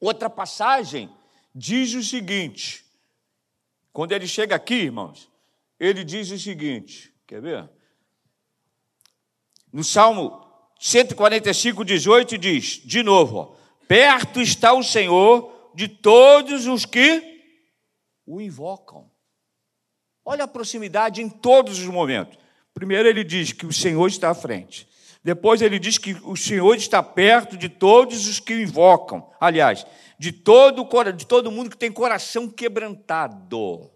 outra 0.00 0.28
passagem, 0.28 1.10
diz 1.54 1.94
o 1.94 2.02
seguinte: 2.02 2.84
quando 3.92 4.12
ele 4.12 4.26
chega 4.26 4.54
aqui, 4.54 4.74
irmãos, 4.74 5.30
ele 5.78 6.04
diz 6.04 6.30
o 6.30 6.38
seguinte: 6.38 7.12
quer 7.26 7.40
ver? 7.40 7.68
No 9.72 9.84
Salmo 9.84 10.46
145, 10.80 11.84
18, 11.84 12.38
diz, 12.38 12.80
de 12.84 13.02
novo, 13.02 13.36
ó, 13.36 13.56
perto 13.86 14.40
está 14.40 14.72
o 14.72 14.82
Senhor 14.82 15.70
de 15.74 15.86
todos 15.86 16.66
os 16.66 16.84
que 16.84 17.40
o 18.26 18.40
invocam. 18.40 19.10
Olha 20.24 20.44
a 20.44 20.48
proximidade 20.48 21.22
em 21.22 21.28
todos 21.28 21.78
os 21.78 21.86
momentos. 21.86 22.38
Primeiro, 22.72 23.08
ele 23.08 23.24
diz 23.24 23.52
que 23.52 23.66
o 23.66 23.72
Senhor 23.72 24.06
está 24.06 24.30
à 24.30 24.34
frente. 24.34 24.88
Depois, 25.22 25.60
ele 25.60 25.78
diz 25.78 25.98
que 25.98 26.16
o 26.24 26.36
Senhor 26.36 26.74
está 26.76 27.02
perto 27.02 27.56
de 27.56 27.68
todos 27.68 28.26
os 28.26 28.40
que 28.40 28.54
o 28.54 28.60
invocam. 28.60 29.30
Aliás, 29.38 29.86
de 30.20 30.32
todo, 30.32 30.86
de 31.14 31.26
todo 31.26 31.50
mundo 31.50 31.70
que 31.70 31.78
tem 31.78 31.90
coração 31.90 32.46
quebrantado, 32.46 33.90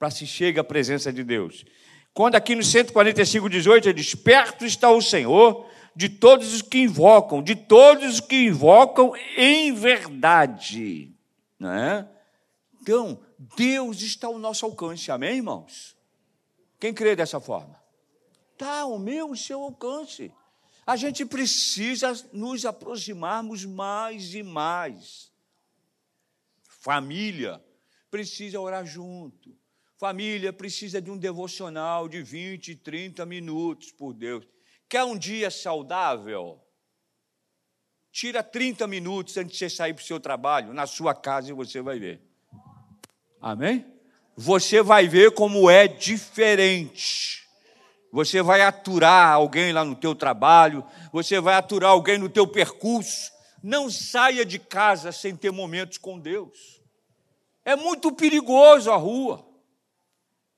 para 0.00 0.10
se 0.10 0.26
chegar 0.26 0.62
à 0.62 0.64
presença 0.64 1.12
de 1.12 1.22
Deus. 1.22 1.64
Quando 2.12 2.34
aqui 2.34 2.56
no 2.56 2.64
145, 2.64 3.48
18, 3.48 3.88
ele 3.88 3.94
diz: 3.94 4.12
Perto 4.16 4.66
está 4.66 4.90
o 4.90 5.00
Senhor 5.00 5.70
de 5.94 6.08
todos 6.08 6.52
os 6.52 6.60
que 6.60 6.78
invocam, 6.78 7.40
de 7.40 7.54
todos 7.54 8.14
os 8.14 8.20
que 8.20 8.46
invocam 8.46 9.12
em 9.36 9.72
verdade. 9.72 11.14
Não 11.56 11.72
é? 11.72 12.08
Então, 12.82 13.20
Deus 13.56 14.02
está 14.02 14.26
ao 14.26 14.40
nosso 14.40 14.66
alcance, 14.66 15.08
amém, 15.12 15.36
irmãos? 15.36 15.96
Quem 16.80 16.92
crê 16.92 17.14
dessa 17.14 17.38
forma? 17.38 17.80
Está 18.54 18.80
ao 18.80 18.98
meu 18.98 19.32
e 19.34 19.38
seu 19.38 19.62
alcance. 19.62 20.32
A 20.84 20.96
gente 20.96 21.24
precisa 21.24 22.12
nos 22.32 22.66
aproximarmos 22.66 23.64
mais 23.64 24.34
e 24.34 24.42
mais. 24.42 25.29
Família 26.80 27.62
precisa 28.10 28.58
orar 28.58 28.86
junto. 28.86 29.54
Família 29.98 30.50
precisa 30.50 31.00
de 31.00 31.10
um 31.10 31.18
devocional 31.18 32.08
de 32.08 32.22
20, 32.22 32.74
30 32.76 33.26
minutos 33.26 33.92
por 33.92 34.14
Deus. 34.14 34.46
Quer 34.88 35.04
um 35.04 35.16
dia 35.16 35.50
saudável? 35.50 36.58
Tira 38.10 38.42
30 38.42 38.86
minutos 38.86 39.36
antes 39.36 39.52
de 39.52 39.58
você 39.58 39.68
sair 39.68 39.92
para 39.92 40.02
o 40.02 40.06
seu 40.06 40.18
trabalho, 40.18 40.72
na 40.72 40.86
sua 40.86 41.14
casa, 41.14 41.50
e 41.50 41.52
você 41.52 41.82
vai 41.82 41.98
ver. 41.98 42.22
Amém? 43.40 43.86
Você 44.34 44.82
vai 44.82 45.06
ver 45.06 45.32
como 45.32 45.68
é 45.70 45.86
diferente. 45.86 47.46
Você 48.10 48.42
vai 48.42 48.62
aturar 48.62 49.34
alguém 49.34 49.70
lá 49.70 49.84
no 49.84 49.94
teu 49.94 50.14
trabalho, 50.14 50.82
você 51.12 51.38
vai 51.40 51.54
aturar 51.54 51.90
alguém 51.90 52.16
no 52.16 52.28
teu 52.28 52.46
percurso. 52.46 53.30
Não 53.62 53.90
saia 53.90 54.44
de 54.44 54.58
casa 54.58 55.12
sem 55.12 55.36
ter 55.36 55.50
momentos 55.50 55.98
com 55.98 56.18
Deus. 56.18 56.80
É 57.64 57.76
muito 57.76 58.12
perigoso 58.12 58.90
a 58.90 58.96
rua. 58.96 59.46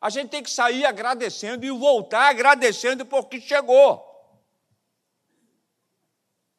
A 0.00 0.10
gente 0.10 0.30
tem 0.30 0.42
que 0.42 0.50
sair 0.50 0.84
agradecendo 0.84 1.64
e 1.64 1.70
voltar 1.70 2.28
agradecendo 2.28 3.04
porque 3.04 3.40
chegou. 3.40 4.08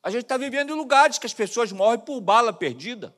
A 0.02 0.10
gente 0.10 0.24
está 0.24 0.38
vivendo 0.38 0.72
em 0.72 0.76
lugares 0.76 1.18
que 1.18 1.26
as 1.26 1.34
pessoas 1.34 1.72
morrem 1.72 2.00
por 2.00 2.20
bala 2.20 2.52
perdida. 2.52 3.16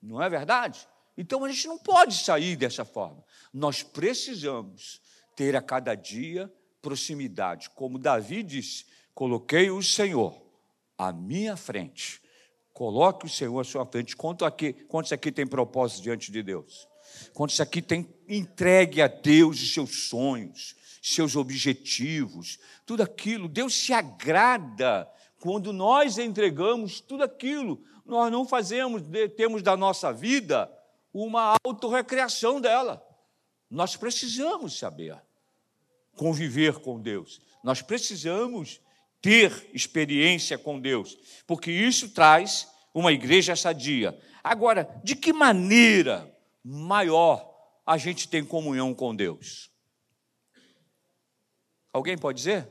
Não 0.00 0.22
é 0.22 0.28
verdade? 0.28 0.88
Então 1.18 1.44
a 1.44 1.50
gente 1.50 1.66
não 1.66 1.78
pode 1.78 2.14
sair 2.14 2.56
dessa 2.56 2.84
forma. 2.84 3.22
Nós 3.52 3.82
precisamos 3.82 5.00
ter 5.34 5.54
a 5.54 5.60
cada 5.60 5.94
dia 5.94 6.52
proximidade. 6.80 7.68
Como 7.70 7.98
Davi 7.98 8.42
disse: 8.42 8.86
coloquei 9.14 9.70
o 9.70 9.82
Senhor 9.82 10.45
à 10.96 11.12
minha 11.12 11.56
frente. 11.56 12.20
Coloque 12.72 13.26
o 13.26 13.28
Senhor 13.28 13.58
à 13.58 13.64
sua 13.64 13.86
frente. 13.86 14.16
Quantos 14.16 14.46
aqui, 14.46 14.72
quantos 14.72 15.12
aqui 15.12 15.32
tem 15.32 15.46
propósito 15.46 16.02
diante 16.02 16.30
de 16.30 16.42
Deus? 16.42 16.86
Quantos 17.32 17.60
aqui 17.60 17.80
tem 17.80 18.08
entregue 18.28 19.00
a 19.00 19.06
Deus 19.06 19.62
os 19.62 19.72
seus 19.72 20.08
sonhos, 20.08 20.74
seus 21.00 21.36
objetivos, 21.36 22.58
tudo 22.84 23.02
aquilo? 23.02 23.48
Deus 23.48 23.74
se 23.74 23.92
agrada 23.92 25.10
quando 25.40 25.72
nós 25.72 26.18
entregamos 26.18 27.00
tudo 27.00 27.24
aquilo. 27.24 27.82
Nós 28.04 28.30
não 28.30 28.46
fazemos, 28.46 29.02
temos 29.36 29.62
da 29.62 29.76
nossa 29.76 30.12
vida 30.12 30.70
uma 31.12 31.56
autorrecreação 31.64 32.60
dela. 32.60 33.02
Nós 33.70 33.96
precisamos 33.96 34.78
saber 34.78 35.20
conviver 36.16 36.80
com 36.80 37.00
Deus. 37.00 37.40
Nós 37.62 37.82
precisamos 37.82 38.80
ter 39.26 39.68
experiência 39.74 40.56
com 40.56 40.78
Deus, 40.78 41.18
porque 41.48 41.68
isso 41.68 42.10
traz 42.10 42.72
uma 42.94 43.12
igreja 43.12 43.56
sadia. 43.56 44.16
Agora, 44.42 44.88
de 45.02 45.16
que 45.16 45.32
maneira 45.32 46.32
maior 46.62 47.52
a 47.84 47.98
gente 47.98 48.28
tem 48.28 48.44
comunhão 48.44 48.94
com 48.94 49.16
Deus? 49.16 49.68
Alguém 51.92 52.16
pode 52.16 52.38
dizer? 52.38 52.70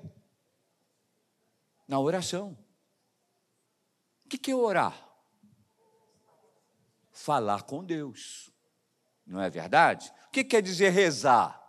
Na 1.85 1.99
oração. 1.99 2.57
O 4.23 4.29
que 4.29 4.49
é 4.49 4.55
orar? 4.55 4.97
Falar 7.11 7.63
com 7.63 7.83
Deus. 7.83 8.49
Não 9.27 9.41
é 9.41 9.49
verdade? 9.49 10.09
O 10.27 10.31
que 10.31 10.41
quer 10.41 10.61
dizer 10.61 10.91
rezar? 10.91 11.61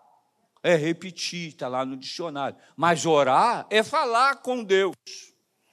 É 0.67 0.75
repetir, 0.75 1.51
está 1.51 1.69
lá 1.69 1.85
no 1.85 1.97
dicionário. 1.97 2.59
Mas 2.77 3.07
orar 3.07 3.69
é 3.71 3.85
falar 3.85 4.43
com 4.43 4.65
Deus. 4.65 4.97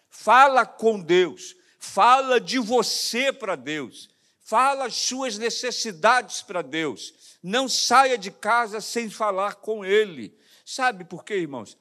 Fala 0.07 0.67
com 0.67 0.99
Deus. 0.99 1.55
Fala 1.79 2.39
de 2.39 2.59
você 2.59 3.33
para 3.33 3.55
Deus. 3.55 4.07
Fala 4.39 4.85
as 4.85 4.93
suas 4.93 5.35
necessidades 5.35 6.43
para 6.43 6.61
Deus. 6.61 7.39
Não 7.41 7.67
saia 7.67 8.19
de 8.19 8.29
casa 8.29 8.79
sem 8.79 9.09
falar 9.09 9.55
com 9.55 9.83
Ele. 9.83 10.37
Sabe 10.63 11.03
por 11.03 11.25
quê, 11.25 11.37
irmãos? 11.37 11.75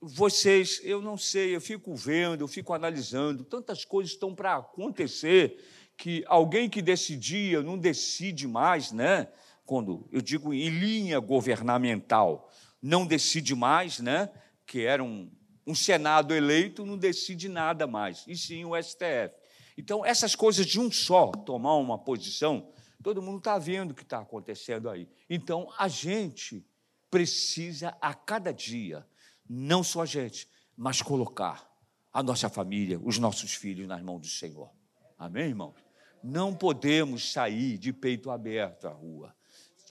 Vocês, 0.00 0.80
eu 0.82 1.02
não 1.02 1.18
sei, 1.18 1.54
eu 1.54 1.60
fico 1.60 1.94
vendo, 1.94 2.40
eu 2.40 2.48
fico 2.48 2.72
analisando, 2.72 3.44
tantas 3.44 3.84
coisas 3.84 4.12
estão 4.12 4.34
para 4.34 4.56
acontecer 4.56 5.62
que 5.98 6.24
alguém 6.26 6.70
que 6.70 6.80
decidia 6.80 7.62
não 7.62 7.76
decide 7.76 8.48
mais, 8.48 8.90
né? 8.90 9.28
Quando 9.68 10.08
eu 10.10 10.22
digo 10.22 10.54
em 10.54 10.70
linha 10.70 11.20
governamental, 11.20 12.50
não 12.80 13.06
decide 13.06 13.54
mais, 13.54 13.98
né? 13.98 14.30
Que 14.64 14.86
era 14.86 15.04
um, 15.04 15.30
um 15.66 15.74
Senado 15.74 16.34
eleito, 16.34 16.86
não 16.86 16.96
decide 16.96 17.50
nada 17.50 17.86
mais, 17.86 18.24
e 18.26 18.34
sim 18.34 18.64
o 18.64 18.74
STF. 18.82 19.34
Então, 19.76 20.06
essas 20.06 20.34
coisas 20.34 20.64
de 20.64 20.80
um 20.80 20.90
só 20.90 21.26
tomar 21.26 21.76
uma 21.76 21.98
posição, 21.98 22.72
todo 23.02 23.20
mundo 23.20 23.40
está 23.40 23.58
vendo 23.58 23.90
o 23.90 23.94
que 23.94 24.04
está 24.04 24.20
acontecendo 24.20 24.88
aí. 24.88 25.06
Então, 25.28 25.70
a 25.78 25.86
gente 25.86 26.64
precisa 27.10 27.94
a 28.00 28.14
cada 28.14 28.54
dia, 28.54 29.06
não 29.46 29.84
só 29.84 30.00
a 30.00 30.06
gente, 30.06 30.48
mas 30.74 31.02
colocar 31.02 31.70
a 32.10 32.22
nossa 32.22 32.48
família, 32.48 32.98
os 33.04 33.18
nossos 33.18 33.52
filhos 33.52 33.86
nas 33.86 34.00
mãos 34.00 34.20
do 34.20 34.28
Senhor. 34.28 34.70
Amém, 35.18 35.48
irmãos? 35.48 35.76
Não 36.24 36.54
podemos 36.54 37.32
sair 37.32 37.76
de 37.76 37.92
peito 37.92 38.30
aberto 38.30 38.88
à 38.88 38.92
rua. 38.92 39.36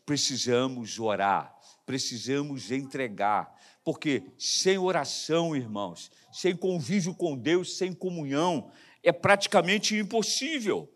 Precisamos 0.08 1.02
orar, 1.02 1.54
precisamos 1.86 2.72
entregar, 2.72 3.54
porque 3.84 4.24
sem 4.38 4.78
oração, 4.78 5.54
irmãos, 5.54 6.10
sem 6.32 6.56
convívio 6.56 7.14
com 7.14 7.38
Deus, 7.38 7.76
sem 7.76 7.92
comunhão, 7.92 8.72
é 9.04 9.12
praticamente 9.12 9.98
impossível. 9.98 10.90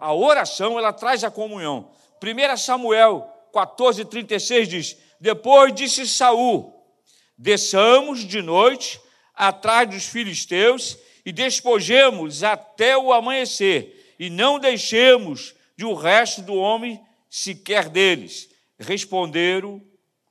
A 0.00 0.12
oração, 0.12 0.76
ela 0.76 0.92
traz 0.92 1.22
a 1.22 1.30
comunhão. 1.30 1.92
1 2.20 2.56
Samuel 2.56 3.32
14, 3.52 4.06
36 4.06 4.68
diz: 4.68 4.96
Depois 5.20 5.72
disse 5.72 6.04
Saul: 6.08 6.84
Desçamos 7.38 8.26
de 8.26 8.42
noite 8.42 9.00
atrás 9.36 9.88
dos 9.88 10.06
filisteus 10.06 10.98
e 11.24 11.30
despojemos 11.30 12.42
até 12.42 12.98
o 12.98 13.12
amanhecer, 13.12 14.16
e 14.18 14.28
não 14.28 14.58
deixemos 14.58 15.54
de 15.76 15.84
o 15.84 15.94
resto 15.94 16.42
do 16.42 16.56
homem 16.56 17.00
sequer 17.32 17.88
deles. 17.88 18.50
Responderam: 18.78 19.82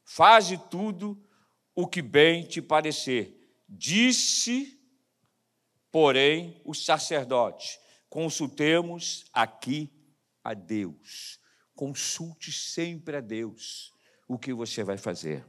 Faze 0.06 0.60
tudo 0.70 1.20
o 1.74 1.88
que 1.88 2.02
bem 2.02 2.46
te 2.46 2.62
parecer. 2.62 3.36
Disse 3.68 4.78
Porém, 5.92 6.62
os 6.64 6.86
sacerdotes, 6.86 7.78
consultemos 8.10 9.26
aqui 9.34 9.92
a 10.42 10.54
Deus. 10.54 11.38
Consulte 11.76 12.50
sempre 12.52 13.18
a 13.18 13.20
Deus 13.20 13.94
o 14.26 14.40
que 14.40 14.54
você 14.54 14.84
vai 14.84 14.98
fazer, 14.98 15.46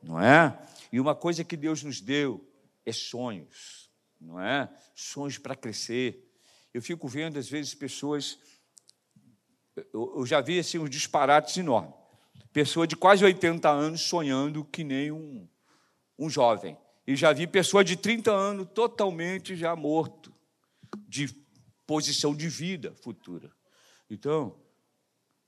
não 0.00 0.20
é? 0.20 0.56
E 0.92 1.00
uma 1.00 1.14
coisa 1.16 1.42
que 1.42 1.56
Deus 1.56 1.82
nos 1.82 2.00
deu 2.00 2.48
é 2.86 2.92
sonhos, 2.92 3.90
não 4.20 4.40
é? 4.40 4.72
Sonhos 4.94 5.38
para 5.38 5.56
crescer. 5.56 6.24
Eu 6.72 6.80
fico 6.80 7.08
vendo, 7.08 7.36
às 7.36 7.48
vezes, 7.48 7.74
pessoas. 7.74 8.38
Eu 9.92 10.24
já 10.24 10.40
vi 10.40 10.58
assim, 10.58 10.78
uns 10.78 10.90
disparates 10.90 11.56
enormes. 11.56 11.94
Pessoa 12.52 12.86
de 12.86 12.96
quase 12.96 13.24
80 13.24 13.68
anos 13.68 14.00
sonhando 14.02 14.64
que 14.64 14.84
nem 14.84 15.10
um, 15.10 15.48
um 16.18 16.30
jovem. 16.30 16.78
E 17.06 17.16
já 17.16 17.32
vi 17.32 17.46
pessoa 17.46 17.84
de 17.84 17.96
30 17.96 18.30
anos 18.30 18.68
totalmente 18.72 19.56
já 19.56 19.74
morto, 19.74 20.32
de 21.08 21.28
posição 21.86 22.34
de 22.34 22.48
vida 22.48 22.94
futura. 22.94 23.50
Então, 24.08 24.56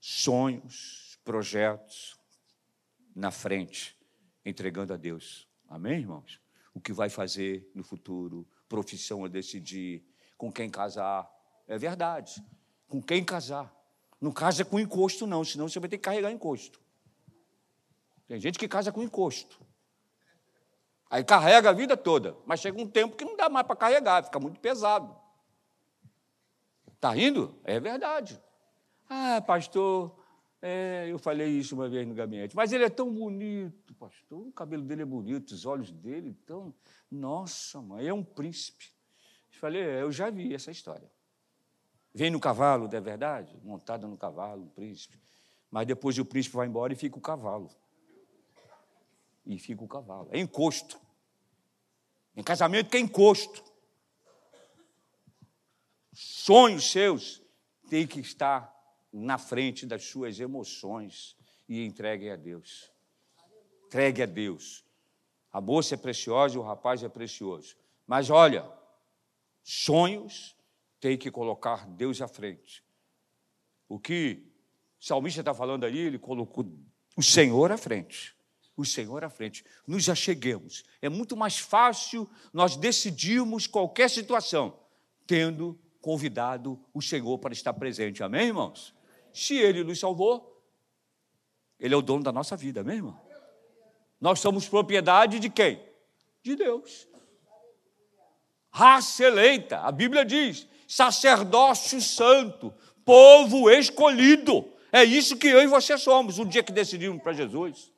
sonhos, 0.00 1.18
projetos 1.24 2.16
na 3.14 3.30
frente, 3.30 3.96
entregando 4.44 4.92
a 4.92 4.96
Deus. 4.96 5.48
Amém, 5.68 6.00
irmãos? 6.00 6.40
O 6.74 6.80
que 6.80 6.92
vai 6.92 7.08
fazer 7.08 7.70
no 7.74 7.82
futuro, 7.82 8.46
profissão 8.68 9.24
a 9.24 9.28
decidir, 9.28 10.04
com 10.36 10.52
quem 10.52 10.68
casar. 10.68 11.28
É 11.66 11.78
verdade. 11.78 12.44
Com 12.86 13.02
quem 13.02 13.24
casar. 13.24 13.74
Não 14.20 14.32
casa 14.32 14.64
com 14.64 14.80
encosto, 14.80 15.26
não, 15.26 15.44
senão 15.44 15.68
você 15.68 15.78
vai 15.78 15.88
ter 15.88 15.98
que 15.98 16.04
carregar 16.04 16.30
encosto. 16.30 16.80
Tem 18.26 18.40
gente 18.40 18.58
que 18.58 18.66
casa 18.66 18.90
com 18.90 19.02
encosto. 19.02 19.60
Aí 21.08 21.22
carrega 21.22 21.70
a 21.70 21.72
vida 21.72 21.96
toda, 21.96 22.36
mas 22.44 22.60
chega 22.60 22.80
um 22.80 22.88
tempo 22.88 23.16
que 23.16 23.24
não 23.24 23.36
dá 23.36 23.48
mais 23.48 23.66
para 23.66 23.76
carregar, 23.76 24.24
fica 24.24 24.40
muito 24.40 24.58
pesado. 24.58 25.14
Está 26.94 27.10
rindo? 27.12 27.54
É 27.62 27.78
verdade. 27.78 28.42
Ah, 29.08 29.40
pastor, 29.40 30.18
É, 30.62 31.06
eu 31.08 31.18
falei 31.18 31.48
isso 31.48 31.74
uma 31.74 31.88
vez 31.88 32.08
no 32.08 32.14
gabinete. 32.14 32.56
Mas 32.56 32.72
ele 32.72 32.82
é 32.84 32.88
tão 32.88 33.12
bonito, 33.12 33.94
pastor. 33.94 34.48
O 34.48 34.52
cabelo 34.52 34.82
dele 34.82 35.02
é 35.02 35.04
bonito, 35.04 35.52
os 35.52 35.64
olhos 35.66 35.92
dele 35.92 36.34
tão. 36.46 36.74
Nossa, 37.10 37.80
mãe, 37.80 38.06
é 38.08 38.12
um 38.12 38.24
príncipe. 38.24 38.86
Eu 39.52 39.60
falei, 39.60 39.82
é, 39.82 40.02
eu 40.02 40.10
já 40.10 40.28
vi 40.30 40.54
essa 40.54 40.70
história. 40.70 41.08
Vem 42.16 42.30
no 42.30 42.40
cavalo, 42.40 42.88
não 42.88 42.96
é 42.96 43.00
verdade? 43.02 43.54
Montado 43.62 44.08
no 44.08 44.16
cavalo, 44.16 44.62
um 44.62 44.68
príncipe. 44.70 45.20
Mas 45.70 45.86
depois 45.86 46.16
o 46.16 46.24
príncipe 46.24 46.56
vai 46.56 46.66
embora 46.66 46.90
e 46.94 46.96
fica 46.96 47.18
o 47.18 47.20
cavalo. 47.20 47.70
E 49.44 49.58
fica 49.58 49.84
o 49.84 49.86
cavalo. 49.86 50.26
É 50.32 50.40
encosto. 50.40 50.98
Em 52.34 52.42
casamento 52.42 52.88
que 52.88 52.96
é 52.96 53.00
encosto. 53.00 53.62
Sonhos 56.14 56.90
seus 56.90 57.42
têm 57.90 58.06
que 58.06 58.20
estar 58.20 58.74
na 59.12 59.36
frente 59.36 59.84
das 59.84 60.04
suas 60.04 60.40
emoções 60.40 61.36
e 61.68 61.84
entregue 61.84 62.30
a 62.30 62.36
Deus. 62.36 62.90
Entregue 63.88 64.22
a 64.22 64.26
Deus. 64.26 64.86
A 65.52 65.60
moça 65.60 65.96
é 65.96 65.98
preciosa 65.98 66.54
e 66.54 66.58
o 66.58 66.62
rapaz 66.62 67.02
é 67.02 67.10
precioso. 67.10 67.76
Mas 68.06 68.30
olha, 68.30 68.66
sonhos 69.62 70.56
tem 71.00 71.16
que 71.16 71.30
colocar 71.30 71.86
Deus 71.86 72.20
à 72.20 72.28
frente. 72.28 72.82
O 73.88 73.98
que 73.98 74.42
o 75.00 75.04
salmista 75.04 75.40
está 75.40 75.54
falando 75.54 75.84
ali, 75.84 75.98
ele 75.98 76.18
colocou 76.18 76.66
o 77.16 77.22
Senhor 77.22 77.70
à 77.70 77.76
frente. 77.76 78.34
O 78.76 78.84
Senhor 78.84 79.24
à 79.24 79.30
frente. 79.30 79.64
Nos 79.86 80.08
acheguemos. 80.08 80.84
É 81.00 81.08
muito 81.08 81.36
mais 81.36 81.58
fácil 81.58 82.28
nós 82.52 82.76
decidirmos 82.76 83.66
qualquer 83.66 84.10
situação 84.10 84.78
tendo 85.26 85.78
convidado 86.00 86.80
o 86.94 87.02
Senhor 87.02 87.38
para 87.38 87.52
estar 87.52 87.72
presente. 87.72 88.22
Amém, 88.22 88.46
irmãos? 88.46 88.94
Se 89.32 89.56
Ele 89.56 89.82
nos 89.82 89.98
salvou, 89.98 90.62
Ele 91.80 91.94
é 91.94 91.96
o 91.96 92.02
dono 92.02 92.22
da 92.22 92.32
nossa 92.32 92.56
vida, 92.56 92.80
amém, 92.80 92.96
irmão? 92.96 93.20
Nós 94.20 94.40
somos 94.40 94.68
propriedade 94.68 95.38
de 95.38 95.50
quem? 95.50 95.82
De 96.42 96.54
Deus. 96.54 97.08
Raça 98.70 99.24
eleita, 99.24 99.80
a 99.80 99.90
Bíblia 99.90 100.24
diz, 100.24 100.68
sacerdócio 100.86 102.00
santo, 102.00 102.72
povo 103.04 103.70
escolhido. 103.70 104.64
É 104.92 105.04
isso 105.04 105.36
que 105.36 105.48
eu 105.48 105.62
e 105.62 105.66
você 105.66 105.98
somos, 105.98 106.38
o 106.38 106.44
dia 106.44 106.62
que 106.62 106.72
decidimos 106.72 107.22
para 107.22 107.32
Jesus. 107.32 107.90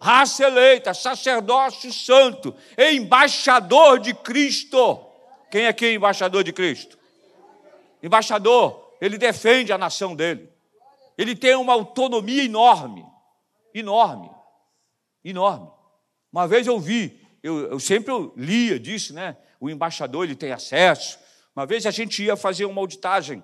Raça 0.00 0.44
eleita, 0.44 0.92
sacerdócio 0.92 1.92
santo, 1.92 2.54
embaixador 2.76 4.00
de 4.00 4.12
Cristo. 4.12 5.06
Quem 5.50 5.66
aqui 5.66 5.86
é 5.86 5.92
embaixador 5.94 6.42
de 6.42 6.52
Cristo? 6.52 6.98
Embaixador 8.02 8.82
ele 9.00 9.18
defende 9.18 9.72
a 9.72 9.78
nação 9.78 10.14
dele. 10.14 10.48
Ele 11.18 11.34
tem 11.34 11.54
uma 11.56 11.72
autonomia 11.72 12.44
enorme, 12.44 13.04
enorme, 13.74 14.30
enorme. 15.24 15.68
Uma 16.32 16.46
vez 16.46 16.66
eu 16.66 16.78
vi, 16.78 17.20
eu, 17.42 17.72
eu 17.72 17.80
sempre 17.80 18.12
lia 18.36 18.78
disso, 18.78 19.12
né? 19.12 19.36
O 19.60 19.68
embaixador 19.68 20.24
ele 20.24 20.34
tem 20.34 20.52
acesso. 20.52 21.18
Uma 21.54 21.66
vez 21.66 21.86
a 21.86 21.90
gente 21.90 22.22
ia 22.22 22.36
fazer 22.36 22.64
uma 22.64 22.80
auditagem 22.80 23.42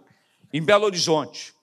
em 0.52 0.62
Belo 0.62 0.84
Horizonte. 0.84 1.54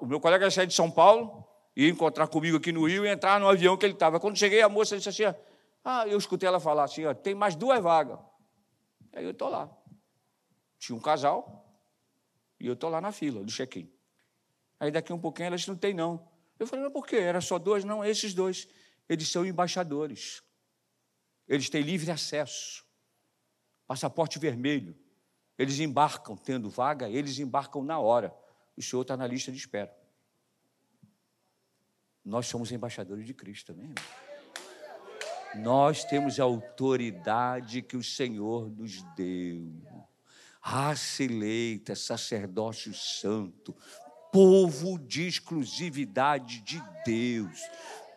O 0.00 0.06
meu 0.06 0.20
colega 0.20 0.50
saía 0.50 0.66
de 0.66 0.74
São 0.74 0.90
Paulo, 0.90 1.44
ia 1.74 1.88
encontrar 1.88 2.28
comigo 2.28 2.56
aqui 2.56 2.72
no 2.72 2.86
Rio 2.86 3.04
e 3.04 3.08
entrar 3.08 3.38
no 3.40 3.48
avião 3.48 3.76
que 3.76 3.84
ele 3.84 3.92
estava. 3.92 4.18
Quando 4.20 4.38
cheguei, 4.38 4.62
a 4.62 4.68
moça 4.68 4.96
disse 4.96 5.08
assim: 5.08 5.36
Ah, 5.84 6.06
eu 6.06 6.16
escutei 6.16 6.48
ela 6.48 6.60
falar 6.60 6.84
assim: 6.84 7.02
tem 7.22 7.34
mais 7.34 7.54
duas 7.54 7.82
vagas. 7.82 8.18
Aí 9.12 9.24
eu 9.24 9.32
estou 9.32 9.48
lá. 9.48 9.70
Tinha 10.78 10.96
um 10.96 11.00
casal, 11.00 11.66
e 12.60 12.66
eu 12.66 12.74
estou 12.74 12.88
lá 12.88 13.00
na 13.00 13.12
fila 13.12 13.42
do 13.42 13.50
check-in. 13.50 13.90
Aí 14.78 14.90
daqui 14.90 15.12
um 15.12 15.18
pouquinho 15.18 15.46
elas 15.46 15.66
não 15.66 15.76
tem, 15.76 15.92
não. 15.92 16.26
Eu 16.58 16.66
falei, 16.66 16.84
mas 16.84 16.92
por 16.92 17.06
quê? 17.06 17.16
Era 17.16 17.40
só 17.40 17.58
dois? 17.58 17.84
Não, 17.84 18.04
esses 18.04 18.32
dois. 18.32 18.68
Eles 19.08 19.28
são 19.28 19.44
embaixadores. 19.44 20.42
Eles 21.46 21.68
têm 21.68 21.82
livre 21.82 22.10
acesso. 22.10 22.84
Passaporte 23.86 24.38
vermelho. 24.38 24.96
Eles 25.58 25.80
embarcam 25.80 26.36
tendo 26.36 26.68
vaga, 26.68 27.08
eles 27.08 27.38
embarcam 27.38 27.82
na 27.82 27.98
hora. 27.98 28.34
O 28.76 28.82
senhor 28.82 29.02
está 29.02 29.16
na 29.16 29.26
lista 29.26 29.50
de 29.50 29.58
espera. 29.58 29.94
Nós 32.24 32.46
somos 32.46 32.72
embaixadores 32.72 33.24
de 33.24 33.32
Cristo. 33.32 33.72
Irmão. 33.72 33.94
Nós 35.54 36.04
temos 36.04 36.38
a 36.38 36.44
autoridade 36.44 37.80
que 37.80 37.96
o 37.96 38.02
Senhor 38.02 38.68
nos 38.68 39.02
deu 39.14 39.72
raça 40.66 41.22
eleita, 41.22 41.94
sacerdócio 41.94 42.92
santo, 42.92 43.72
povo 44.32 44.98
de 44.98 45.28
exclusividade 45.28 46.60
de 46.60 46.82
Deus, 47.04 47.60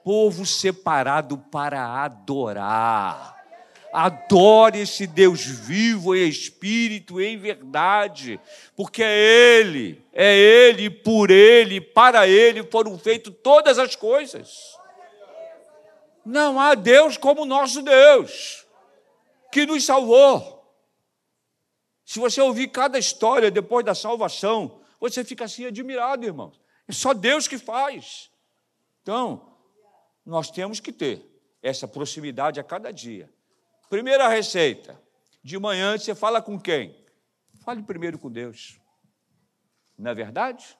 povo 0.03 0.47
separado 0.47 1.37
para 1.37 2.03
adorar. 2.03 3.38
Adore 3.91 4.79
esse 4.79 5.07
Deus 5.07 5.43
vivo 5.43 6.15
em 6.15 6.27
espírito, 6.27 7.19
em 7.19 7.37
verdade, 7.37 8.39
porque 8.75 9.01
é 9.01 9.17
Ele, 9.17 10.03
é 10.13 10.35
Ele, 10.35 10.89
por 10.89 11.31
Ele, 11.31 11.81
para 11.81 12.27
Ele 12.27 12.63
foram 12.63 12.97
feitas 12.99 13.33
todas 13.43 13.79
as 13.79 13.95
coisas. 13.95 14.77
Não 16.23 16.59
há 16.59 16.75
Deus 16.75 17.17
como 17.17 17.45
nosso 17.45 17.81
Deus, 17.81 18.65
que 19.51 19.65
nos 19.65 19.83
salvou 19.85 20.59
se 22.09 22.17
você 22.17 22.41
ouvir 22.41 22.69
cada 22.69 22.97
história 22.97 23.51
depois 23.51 23.85
da 23.85 23.93
salvação, 23.93 24.81
você 24.99 25.23
fica 25.23 25.45
assim 25.45 25.65
admirado, 25.65 26.25
irmãos. 26.25 26.59
É 26.87 26.91
só 26.91 27.13
Deus 27.13 27.47
que 27.47 27.59
faz. 27.59 28.31
Então, 29.03 29.55
nós 30.25 30.49
temos 30.49 30.79
que 30.79 30.91
ter 30.91 31.23
essa 31.61 31.87
proximidade 31.87 32.59
a 32.59 32.63
cada 32.63 32.91
dia. 32.91 33.31
Primeira 33.89 34.27
receita: 34.27 35.01
de 35.43 35.57
manhã 35.57 35.97
você 35.97 36.13
fala 36.13 36.41
com 36.41 36.59
quem? 36.59 36.95
Fale 37.61 37.81
primeiro 37.83 38.19
com 38.19 38.31
Deus. 38.31 38.79
Não 39.97 40.11
é 40.11 40.15
verdade? 40.15 40.77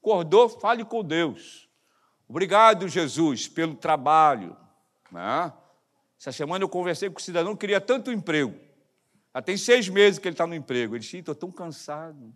Acordou, 0.00 0.48
fale 0.48 0.84
com 0.84 1.02
Deus. 1.02 1.68
Obrigado, 2.28 2.88
Jesus, 2.88 3.48
pelo 3.48 3.74
trabalho. 3.74 4.56
Né? 5.10 5.52
Essa 6.18 6.32
semana 6.32 6.64
eu 6.64 6.68
conversei 6.68 7.10
com 7.10 7.18
um 7.18 7.22
cidadão 7.22 7.54
que 7.54 7.60
queria 7.60 7.80
tanto 7.80 8.10
emprego. 8.10 8.58
Já 9.34 9.42
tem 9.42 9.56
seis 9.56 9.88
meses 9.88 10.18
que 10.18 10.28
ele 10.28 10.34
está 10.34 10.46
no 10.46 10.54
emprego. 10.54 10.94
Ele 10.94 11.00
disse: 11.00 11.18
estou 11.18 11.34
tão 11.34 11.50
cansado. 11.50 12.34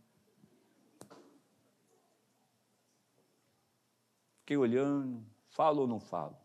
Fiquei 4.41 4.57
olhando, 4.57 5.25
falo 5.51 5.83
ou 5.83 5.87
não 5.87 6.01
falo? 6.01 6.37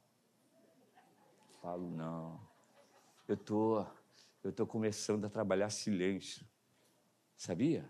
Falo 1.61 1.89
não. 1.89 2.42
Eu 3.27 3.37
tô, 3.37 3.85
eu 4.43 4.51
tô 4.51 4.67
começando 4.67 5.25
a 5.25 5.29
trabalhar 5.29 5.69
silêncio. 5.69 6.45
Sabia? 7.35 7.89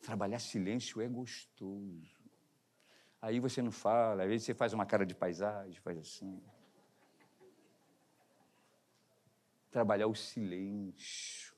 Trabalhar 0.00 0.38
silêncio 0.38 1.00
é 1.00 1.08
gostoso. 1.08 2.14
Aí 3.20 3.40
você 3.40 3.62
não 3.62 3.70
fala, 3.70 4.22
às 4.24 4.28
vezes 4.28 4.46
você 4.46 4.54
faz 4.54 4.72
uma 4.72 4.84
cara 4.84 5.06
de 5.06 5.14
paisagem, 5.14 5.80
faz 5.80 5.98
assim. 5.98 6.42
trabalhar 9.74 10.06
o 10.06 10.14
silêncio. 10.14 11.52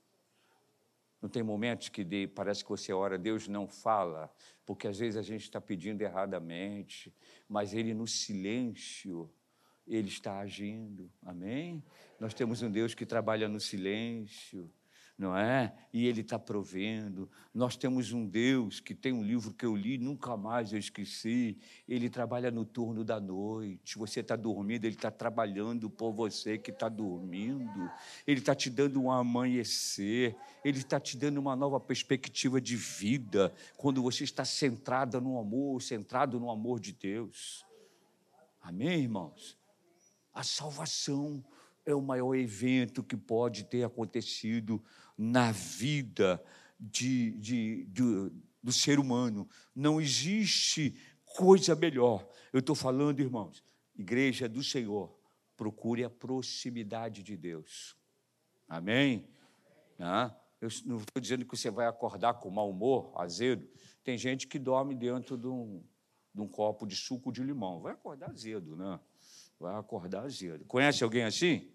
Não 1.21 1.29
tem 1.29 1.43
momentos 1.43 1.91
que 1.91 2.03
de, 2.03 2.27
parece 2.27 2.65
que 2.65 2.71
você 2.71 2.91
ora, 2.91 3.19
Deus 3.19 3.47
não 3.47 3.69
fala, 3.69 4.35
porque 4.65 4.89
às 4.89 4.99
vezes 4.99 5.19
a 5.19 5.23
gente 5.23 5.43
está 5.43 5.61
pedindo 5.61 6.01
erradamente, 6.01 7.15
mas 7.47 7.75
Ele 7.75 7.93
no 7.93 8.07
silêncio, 8.07 9.31
Ele 9.87 10.09
está 10.09 10.39
agindo. 10.39 11.11
Amém? 11.25 11.83
Nós 12.19 12.35
temos 12.35 12.63
um 12.63 12.71
Deus 12.71 12.95
que 12.95 13.07
trabalha 13.07 13.49
no 13.49 13.61
silêncio 13.61 14.71
não 15.19 15.35
é? 15.35 15.73
E 15.93 16.07
Ele 16.07 16.21
está 16.21 16.39
provendo. 16.39 17.29
Nós 17.55 17.75
temos 17.75 18.13
um 18.13 18.27
Deus 18.27 18.81
que 18.81 18.95
tem 18.95 19.13
um 19.13 19.23
livro 19.23 19.53
que 19.53 19.65
eu 19.65 19.75
li, 19.75 19.97
nunca 19.97 20.37
mais 20.37 20.73
eu 20.73 20.79
esqueci. 20.79 21.57
Ele 21.89 22.11
trabalha 22.11 22.51
no 22.51 22.67
turno 22.67 23.03
da 23.03 23.19
noite. 23.19 23.97
Você 23.97 24.21
está 24.21 24.37
dormindo, 24.37 24.85
Ele 24.85 24.95
está 24.95 25.11
trabalhando 25.11 25.89
por 25.89 26.13
você 26.13 26.59
que 26.59 26.71
está 26.71 26.89
dormindo. 26.89 27.91
Ele 28.27 28.41
está 28.41 28.55
te 28.55 28.69
dando 28.69 29.01
um 29.01 29.11
amanhecer. 29.11 30.37
Ele 30.63 30.79
está 30.79 31.01
te 31.01 31.17
dando 31.17 31.39
uma 31.39 31.57
nova 31.57 31.81
perspectiva 31.81 32.61
de 32.61 32.77
vida 32.77 33.55
quando 33.77 34.03
você 34.03 34.23
está 34.23 34.45
centrada 34.45 35.19
no 35.19 35.39
amor, 35.39 35.81
centrado 35.81 36.39
no 36.39 36.51
amor 36.51 36.79
de 36.79 36.93
Deus. 36.93 37.65
Amém, 38.61 39.01
irmãos? 39.01 39.57
A 40.37 40.43
salvação 40.43 41.43
é 41.87 41.95
o 41.95 42.03
maior 42.03 42.35
evento 42.35 43.03
que 43.03 43.17
pode 43.17 43.65
ter 43.65 43.85
acontecido 43.85 44.85
na 45.17 45.51
vida 45.51 46.45
de, 46.79 47.31
de, 47.39 47.87
de, 47.87 48.33
do 48.63 48.71
ser 48.71 48.99
humano. 48.99 49.49
Não 49.75 49.99
existe 49.99 50.95
coisa 51.25 51.75
melhor. 51.75 52.29
Eu 52.53 52.61
estou 52.61 52.75
falando, 52.77 53.21
irmãos, 53.21 53.65
igreja 53.97 54.47
do 54.47 54.63
Senhor, 54.63 55.19
procure 55.57 56.05
a 56.05 56.11
proximidade 56.11 57.23
de 57.23 57.35
Deus. 57.35 57.97
Amém? 58.69 59.27
Ah, 59.99 60.37
eu 60.61 60.69
não 60.85 60.99
estou 60.99 61.19
dizendo 61.19 61.47
que 61.47 61.57
você 61.57 61.71
vai 61.71 61.87
acordar 61.87 62.35
com 62.35 62.51
mau 62.51 62.69
humor, 62.69 63.11
azedo. 63.17 63.67
Tem 64.05 64.19
gente 64.19 64.47
que 64.47 64.59
dorme 64.59 64.95
dentro 64.95 65.39
de 65.39 65.47
um, 65.47 65.83
de 66.35 66.43
um 66.43 66.47
copo 66.47 66.87
de 66.87 66.95
suco 66.95 67.33
de 67.33 67.43
limão. 67.43 67.81
Vai 67.81 67.95
acordar 67.95 68.29
azedo, 68.29 68.77
né? 68.77 69.01
Vai 69.59 69.75
acordar 69.77 70.25
azedo. 70.25 70.65
Conhece 70.65 71.03
alguém 71.03 71.25
assim? 71.25 71.71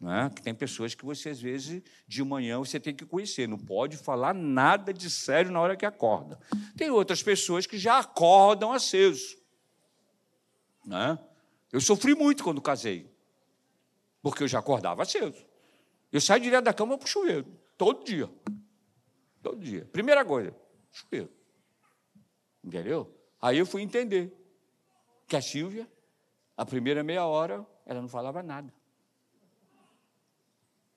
Né? 0.00 0.30
Que 0.34 0.42
tem 0.42 0.54
pessoas 0.54 0.94
que 0.94 1.04
você, 1.04 1.30
às 1.30 1.40
vezes, 1.40 1.82
de 2.06 2.22
manhã 2.22 2.58
você 2.58 2.78
tem 2.78 2.94
que 2.94 3.04
conhecer. 3.04 3.48
Não 3.48 3.58
pode 3.58 3.96
falar 3.96 4.34
nada 4.34 4.92
de 4.92 5.08
sério 5.10 5.50
na 5.50 5.60
hora 5.60 5.76
que 5.76 5.86
acorda. 5.86 6.38
Tem 6.76 6.90
outras 6.90 7.22
pessoas 7.22 7.66
que 7.66 7.78
já 7.78 7.98
acordam 7.98 8.72
acesos. 8.72 9.36
Né? 10.84 11.18
Eu 11.72 11.80
sofri 11.80 12.14
muito 12.14 12.44
quando 12.44 12.60
casei, 12.62 13.10
porque 14.22 14.44
eu 14.44 14.48
já 14.48 14.60
acordava 14.60 15.02
aceso. 15.02 15.44
Eu 16.12 16.20
saio 16.20 16.42
direto 16.42 16.64
da 16.64 16.72
cama 16.72 16.96
para 16.96 17.04
o 17.04 17.08
chuveiro, 17.08 17.46
todo 17.76 18.04
dia. 18.04 18.30
Todo 19.42 19.58
dia. 19.58 19.84
Primeira 19.92 20.24
coisa, 20.24 20.54
chuveiro. 20.92 21.30
Entendeu? 22.62 23.12
Aí 23.40 23.58
eu 23.58 23.66
fui 23.66 23.82
entender 23.82 24.32
que 25.26 25.36
a 25.36 25.42
Silvia, 25.42 25.88
a 26.56 26.64
primeira 26.64 27.02
meia 27.02 27.24
hora, 27.24 27.66
ela 27.84 28.00
não 28.00 28.08
falava 28.08 28.42
nada. 28.42 28.72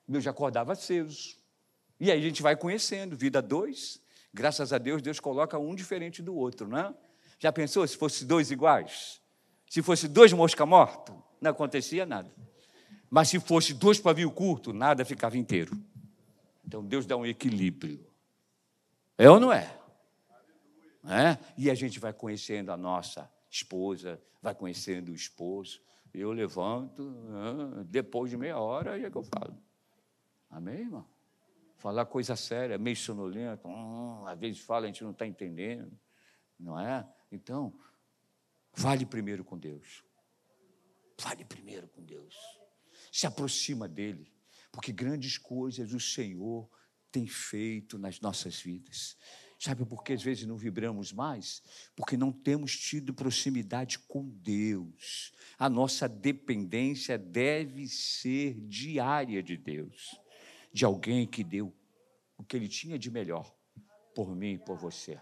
Eu 0.08 0.22
já 0.22 0.32
acordava 0.32 0.74
aceso. 0.74 1.38
E 2.00 2.12
aí 2.12 2.18
a 2.18 2.22
gente 2.22 2.42
vai 2.42 2.56
conhecendo, 2.56 3.16
vida 3.16 3.42
dois. 3.42 4.02
Graças 4.34 4.72
a 4.72 4.78
Deus, 4.78 5.02
Deus 5.02 5.20
coloca 5.20 5.58
um 5.60 5.76
diferente 5.76 6.22
do 6.22 6.36
outro, 6.36 6.68
não 6.68 6.78
é? 6.78 6.94
Já 7.38 7.52
pensou 7.52 7.86
se 7.88 7.98
fosse 7.98 8.26
dois 8.26 8.52
iguais? 8.52 9.22
Se 9.70 9.82
fosse 9.82 10.08
dois 10.08 10.34
mosca 10.34 10.66
morta, 10.66 11.14
não 11.42 11.52
acontecia 11.52 12.06
nada. 12.06 12.32
Mas 13.10 13.30
se 13.30 13.40
fosse 13.40 13.74
dois 13.74 14.00
pavio 14.00 14.32
curto, 14.32 14.72
nada 14.72 15.04
ficava 15.04 15.38
inteiro. 15.38 15.78
Então 16.66 16.84
Deus 16.84 17.06
dá 17.06 17.18
um 17.18 17.26
equilíbrio. 17.26 18.06
É 19.18 19.30
ou 19.30 19.40
não 19.40 19.52
é? 19.52 19.76
é? 21.06 21.38
E 21.58 21.70
a 21.70 21.76
gente 21.76 22.00
vai 22.00 22.14
conhecendo 22.14 22.72
a 22.72 22.78
nossa 22.78 23.30
esposa, 23.50 24.22
vai 24.42 24.54
conhecendo 24.54 25.12
o 25.12 25.16
esposo. 25.16 25.82
Eu 26.14 26.32
levanto, 26.32 27.14
depois 27.86 28.32
de 28.32 28.38
meia 28.38 28.58
hora, 28.58 28.94
aí 28.94 29.06
é 29.06 29.12
que 29.12 29.18
eu 29.18 29.24
falo. 29.24 29.58
Amém, 30.50 30.80
irmão? 30.80 31.08
Falar 31.78 32.06
coisa 32.06 32.36
séria, 32.36 32.78
meio 32.78 32.98
sonolento, 32.98 33.68
hum, 33.68 34.26
às 34.26 34.38
vezes 34.38 34.60
fala, 34.60 34.86
a 34.86 34.88
gente 34.88 35.04
não 35.04 35.12
está 35.12 35.26
entendendo, 35.26 35.98
não 36.60 36.78
é? 36.80 37.08
Então, 37.32 37.74
Fale 38.74 39.06
primeiro 39.06 39.44
com 39.44 39.58
Deus. 39.58 40.04
Fale 41.18 41.44
primeiro 41.44 41.88
com 41.90 42.04
Deus. 42.04 42.36
Se 43.12 43.28
aproxima 43.28 43.88
dele, 43.88 44.32
porque 44.72 44.92
grandes 44.92 45.38
coisas 45.38 45.94
o 45.94 46.00
Senhor 46.00 46.70
tem 47.12 47.28
feito 47.28 47.98
nas 47.98 48.22
nossas 48.22 48.62
vidas. 48.62 49.18
Sabe 49.60 49.84
por 49.84 50.06
que 50.06 50.14
às 50.14 50.24
vezes 50.24 50.46
não 50.46 50.56
vibramos 50.56 51.12
mais? 51.12 51.62
Porque 51.94 52.16
não 52.16 52.32
temos 52.32 52.78
tido 52.78 53.14
proximidade 53.14 54.00
com 54.00 54.24
Deus. 54.26 55.34
A 55.58 55.70
nossa 55.70 56.08
dependência 56.08 57.18
deve 57.18 57.86
ser 57.90 58.54
diária 58.62 59.44
de 59.44 59.58
Deus, 59.58 60.18
de 60.72 60.86
alguém 60.86 61.28
que 61.28 61.44
deu 61.44 61.76
o 62.38 62.44
que 62.44 62.56
ele 62.56 62.70
tinha 62.70 62.98
de 62.98 63.12
melhor 63.12 63.54
por 64.16 64.34
mim 64.34 64.54
e 64.54 64.58
por 64.58 64.78
você. 64.78 65.20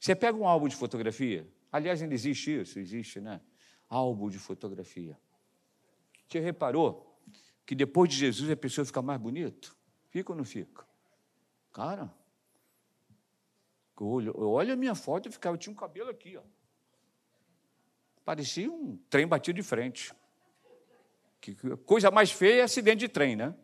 Você 0.00 0.16
pega 0.16 0.36
um 0.36 0.48
álbum 0.48 0.66
de 0.66 0.74
fotografia, 0.74 1.48
aliás, 1.70 2.02
ainda 2.02 2.14
existe 2.14 2.60
isso, 2.60 2.76
existe, 2.76 3.20
né? 3.20 3.40
Álbum 3.88 4.28
de 4.28 4.38
fotografia. 4.38 5.16
Você 6.28 6.40
reparou 6.40 7.22
que 7.64 7.76
depois 7.76 8.10
de 8.10 8.16
Jesus 8.16 8.50
a 8.50 8.56
pessoa 8.56 8.84
fica 8.84 9.00
mais 9.00 9.20
bonita? 9.20 9.68
Fica 10.10 10.32
ou 10.32 10.36
não 10.36 10.44
fica? 10.44 10.87
Cara, 11.72 12.12
eu 14.00 14.50
olho 14.50 14.72
a 14.72 14.76
minha 14.76 14.94
foto 14.94 15.28
e 15.28 15.32
ficava, 15.32 15.54
eu 15.54 15.58
tinha 15.58 15.72
um 15.72 15.76
cabelo 15.76 16.10
aqui, 16.10 16.36
ó. 16.36 16.42
Parecia 18.24 18.70
um 18.70 18.96
trem 19.08 19.26
batido 19.26 19.56
de 19.56 19.62
frente. 19.62 20.12
Que 21.40 21.54
coisa 21.86 22.10
mais 22.10 22.30
feia 22.30 22.60
é 22.60 22.64
acidente 22.64 23.00
de 23.00 23.08
trem, 23.08 23.36
né? 23.36 23.56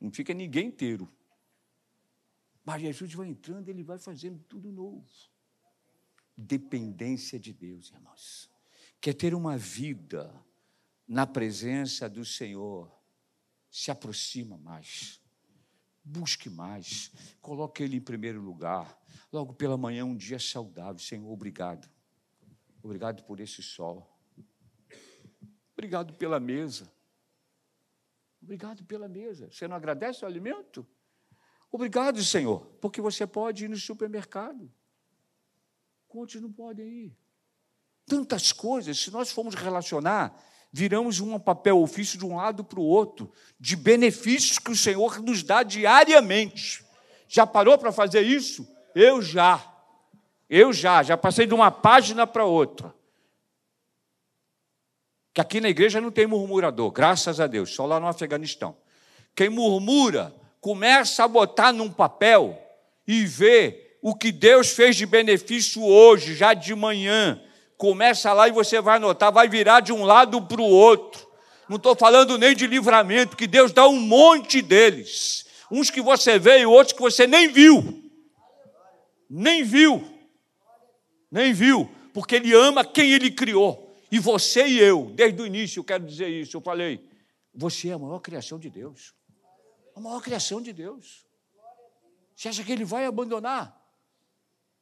Não 0.00 0.10
fica 0.10 0.32
ninguém 0.32 0.68
inteiro. 0.68 1.12
Mas 2.64 2.82
Jesus 2.82 3.12
vai 3.14 3.28
entrando, 3.28 3.68
ele 3.68 3.82
vai 3.82 3.98
fazendo 3.98 4.38
tudo 4.44 4.70
novo 4.70 5.04
dependência 6.40 7.38
de 7.38 7.52
Deus, 7.52 7.90
irmãos. 7.90 8.50
Quer 9.00 9.14
ter 9.14 9.34
uma 9.34 9.56
vida 9.56 10.32
na 11.06 11.26
presença 11.26 12.08
do 12.08 12.24
Senhor, 12.24 12.90
se 13.70 13.90
aproxima 13.90 14.56
mais, 14.56 15.19
busque 16.04 16.50
mais, 16.50 17.10
coloque 17.40 17.82
Ele 17.82 17.96
em 17.96 18.00
primeiro 18.00 18.40
lugar. 18.40 18.98
Logo 19.32 19.54
pela 19.54 19.76
manhã, 19.76 20.04
um 20.04 20.16
dia 20.16 20.38
saudável. 20.38 20.98
Senhor, 20.98 21.30
obrigado. 21.30 21.88
Obrigado 22.82 23.22
por 23.24 23.40
esse 23.40 23.62
sol. 23.62 24.08
Obrigado 25.72 26.14
pela 26.14 26.40
mesa. 26.40 26.90
Obrigado 28.42 28.84
pela 28.84 29.08
mesa. 29.08 29.50
Você 29.50 29.68
não 29.68 29.76
agradece 29.76 30.24
o 30.24 30.28
alimento? 30.28 30.86
Obrigado, 31.70 32.22
Senhor, 32.24 32.66
porque 32.80 33.00
você 33.00 33.26
pode 33.26 33.64
ir 33.64 33.68
no 33.68 33.76
supermercado. 33.76 34.70
Quantos 36.08 36.40
não 36.40 36.50
podem 36.50 36.88
ir? 36.88 37.16
Tantas 38.06 38.52
coisas, 38.52 38.98
se 38.98 39.10
nós 39.10 39.30
formos 39.30 39.54
relacionar, 39.54 40.36
viramos 40.72 41.20
um 41.20 41.38
papel 41.38 41.80
ofício 41.80 42.18
de 42.18 42.24
um 42.24 42.36
lado 42.36 42.62
para 42.62 42.78
o 42.78 42.84
outro, 42.84 43.30
de 43.58 43.76
benefícios 43.76 44.58
que 44.58 44.70
o 44.70 44.76
Senhor 44.76 45.20
nos 45.20 45.42
dá 45.42 45.62
diariamente. 45.62 46.84
Já 47.28 47.46
parou 47.46 47.76
para 47.78 47.92
fazer 47.92 48.22
isso? 48.22 48.68
Eu 48.94 49.20
já. 49.20 49.64
Eu 50.48 50.72
já, 50.72 51.02
já 51.02 51.16
passei 51.16 51.46
de 51.46 51.54
uma 51.54 51.70
página 51.70 52.26
para 52.26 52.44
outra. 52.44 52.94
Que 55.32 55.40
aqui 55.40 55.60
na 55.60 55.68
igreja 55.68 56.00
não 56.00 56.10
tem 56.10 56.26
murmurador, 56.26 56.90
graças 56.90 57.38
a 57.38 57.46
Deus, 57.46 57.70
só 57.70 57.86
lá 57.86 58.00
no 58.00 58.08
Afeganistão. 58.08 58.76
Quem 59.34 59.48
murmura 59.48 60.34
começa 60.60 61.24
a 61.24 61.28
botar 61.28 61.72
num 61.72 61.90
papel 61.90 62.60
e 63.06 63.24
vê 63.24 63.96
o 64.02 64.14
que 64.14 64.32
Deus 64.32 64.70
fez 64.70 64.96
de 64.96 65.06
benefício 65.06 65.82
hoje, 65.82 66.34
já 66.34 66.52
de 66.52 66.74
manhã. 66.74 67.40
Começa 67.80 68.30
lá 68.34 68.46
e 68.46 68.52
você 68.52 68.78
vai 68.78 68.98
notar, 68.98 69.32
vai 69.32 69.48
virar 69.48 69.80
de 69.80 69.90
um 69.90 70.04
lado 70.04 70.42
para 70.42 70.60
o 70.60 70.66
outro. 70.66 71.26
Não 71.66 71.78
estou 71.78 71.96
falando 71.96 72.36
nem 72.36 72.54
de 72.54 72.66
livramento, 72.66 73.34
que 73.34 73.46
Deus 73.46 73.72
dá 73.72 73.88
um 73.88 73.98
monte 73.98 74.60
deles. 74.60 75.46
Uns 75.70 75.88
que 75.88 76.02
você 76.02 76.38
vê 76.38 76.58
e 76.58 76.66
outros 76.66 76.92
que 76.92 77.00
você 77.00 77.26
nem 77.26 77.48
viu. 77.48 78.04
Nem 79.30 79.64
viu. 79.64 80.06
Nem 81.30 81.54
viu. 81.54 81.90
Porque 82.12 82.34
Ele 82.34 82.52
ama 82.52 82.84
quem 82.84 83.12
Ele 83.12 83.30
criou. 83.30 83.90
E 84.12 84.18
você 84.18 84.66
e 84.66 84.78
eu, 84.78 85.10
desde 85.14 85.40
o 85.40 85.46
início, 85.46 85.80
eu 85.80 85.84
quero 85.84 86.04
dizer 86.04 86.28
isso. 86.28 86.58
Eu 86.58 86.60
falei, 86.60 87.02
você 87.54 87.88
é 87.88 87.92
a 87.94 87.98
maior 87.98 88.18
criação 88.18 88.58
de 88.58 88.68
Deus. 88.68 89.14
A 89.96 90.00
maior 90.00 90.20
criação 90.20 90.60
de 90.60 90.74
Deus. 90.74 91.24
Você 92.36 92.46
acha 92.46 92.62
que 92.62 92.72
Ele 92.72 92.84
vai 92.84 93.06
abandonar? 93.06 93.74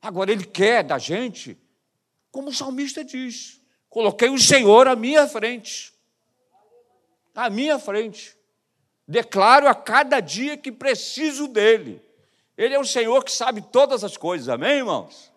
Agora, 0.03 0.33
ele 0.33 0.45
quer 0.45 0.83
da 0.83 0.99
gente, 0.99 1.57
como 2.31 2.49
o 2.49 2.55
salmista 2.55 3.05
diz: 3.05 3.61
coloquei 3.89 4.29
o 4.29 4.39
Senhor 4.39 4.87
à 4.87 4.97
minha 4.97 5.27
frente. 5.27 5.93
À 7.35 7.49
minha 7.49 7.79
frente. 7.79 8.37
Declaro 9.07 9.69
a 9.69 9.75
cada 9.75 10.21
dia 10.21 10.57
que 10.57 10.71
preciso 10.71 11.49
dele. 11.49 12.03
Ele 12.57 12.75
é 12.75 12.79
o 12.79 12.85
Senhor 12.85 13.25
que 13.25 13.31
sabe 13.31 13.63
todas 13.63 14.03
as 14.03 14.17
coisas, 14.17 14.49
amém, 14.49 14.79
irmãos? 14.79 15.33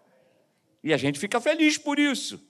E 0.84 0.94
a 0.94 0.98
gente 0.98 1.20
fica 1.20 1.40
feliz 1.40 1.78
por 1.78 2.00
isso. 2.00 2.42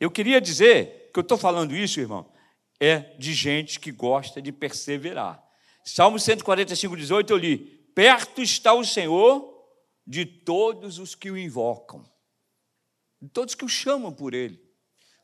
Eu 0.00 0.10
queria 0.10 0.40
dizer 0.40 1.10
que 1.12 1.18
eu 1.18 1.22
estou 1.22 1.36
falando 1.36 1.76
isso, 1.76 2.00
irmão, 2.00 2.30
é 2.80 2.98
de 3.18 3.34
gente 3.34 3.78
que 3.78 3.92
gosta 3.92 4.40
de 4.40 4.52
perseverar. 4.52 5.42
Salmo 5.84 6.18
145, 6.18 6.96
18, 6.96 7.32
eu 7.32 7.36
li: 7.36 7.56
Perto 7.94 8.40
está 8.40 8.72
o 8.72 8.84
Senhor 8.84 9.57
de 10.08 10.24
todos 10.24 10.98
os 10.98 11.14
que 11.14 11.30
o 11.30 11.36
invocam, 11.36 12.02
de 13.20 13.28
todos 13.28 13.54
que 13.54 13.66
o 13.66 13.68
chamam 13.68 14.10
por 14.10 14.32
ele. 14.32 14.58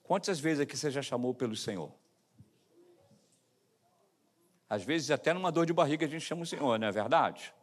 Quantas 0.02 0.38
vezes 0.38 0.60
aqui 0.60 0.76
você 0.76 0.90
já 0.90 1.00
chamou 1.00 1.34
pelo 1.34 1.56
Senhor? 1.56 1.90
Às 4.68 4.84
vezes, 4.84 5.10
até 5.10 5.32
numa 5.32 5.50
dor 5.50 5.64
de 5.64 5.72
barriga, 5.72 6.04
a 6.04 6.08
gente 6.08 6.20
chama 6.20 6.42
o 6.42 6.46
Senhor, 6.46 6.78
não 6.78 6.86
é 6.86 6.92
verdade? 6.92 7.54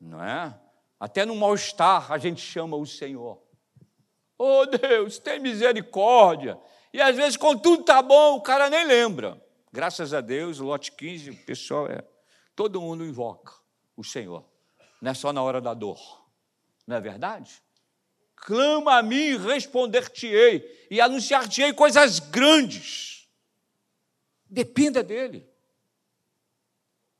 Não 0.00 0.24
é? 0.24 0.58
Até 0.98 1.26
no 1.26 1.36
mal-estar, 1.36 2.10
a 2.10 2.16
gente 2.16 2.40
chama 2.40 2.74
o 2.74 2.86
Senhor. 2.86 3.42
Oh 4.38 4.64
Deus, 4.64 5.18
tem 5.18 5.38
misericórdia. 5.38 6.58
E 6.90 7.02
às 7.02 7.14
vezes, 7.14 7.36
quando 7.36 7.60
tudo 7.60 7.82
está 7.82 8.00
bom, 8.00 8.36
o 8.36 8.40
cara 8.40 8.70
nem 8.70 8.86
lembra. 8.86 9.38
Graças 9.70 10.14
a 10.14 10.22
Deus, 10.22 10.58
lote 10.58 10.90
15, 10.92 11.30
o 11.32 11.44
pessoal 11.44 11.86
é. 11.86 12.02
Todo 12.56 12.80
mundo 12.80 13.04
invoca 13.04 13.52
o 13.94 14.02
Senhor 14.02 14.53
não 15.04 15.10
é 15.10 15.14
só 15.14 15.34
na 15.34 15.42
hora 15.42 15.60
da 15.60 15.74
dor, 15.74 16.00
não 16.86 16.96
é 16.96 17.00
verdade? 17.00 17.62
Clama 18.34 18.96
a 18.96 19.02
mim 19.02 19.16
e 19.16 19.36
responder-te-ei, 19.36 20.86
e 20.90 20.98
anunciar-te-ei 20.98 21.74
coisas 21.74 22.20
grandes. 22.20 23.28
Dependa 24.48 25.02
dele. 25.02 25.46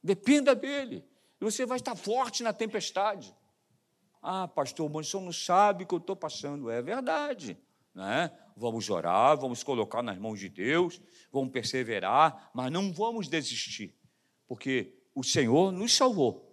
Dependa 0.02 0.54
dele. 0.54 1.06
E 1.38 1.44
você 1.44 1.66
vai 1.66 1.76
estar 1.76 1.94
forte 1.94 2.42
na 2.42 2.54
tempestade. 2.54 3.36
Ah, 4.22 4.48
pastor, 4.48 4.90
mas 4.90 5.06
o 5.06 5.10
senhor 5.10 5.22
não 5.22 5.32
sabe 5.32 5.84
o 5.84 5.86
que 5.86 5.94
eu 5.94 5.98
estou 5.98 6.16
passando. 6.16 6.70
É 6.70 6.80
verdade. 6.80 7.54
Né? 7.94 8.30
Vamos 8.56 8.88
orar, 8.88 9.36
vamos 9.36 9.62
colocar 9.62 10.02
nas 10.02 10.16
mãos 10.16 10.40
de 10.40 10.48
Deus, 10.48 11.02
vamos 11.30 11.52
perseverar, 11.52 12.50
mas 12.54 12.72
não 12.72 12.94
vamos 12.94 13.28
desistir, 13.28 13.94
porque 14.46 14.94
o 15.14 15.22
Senhor 15.22 15.70
nos 15.70 15.94
salvou 15.94 16.43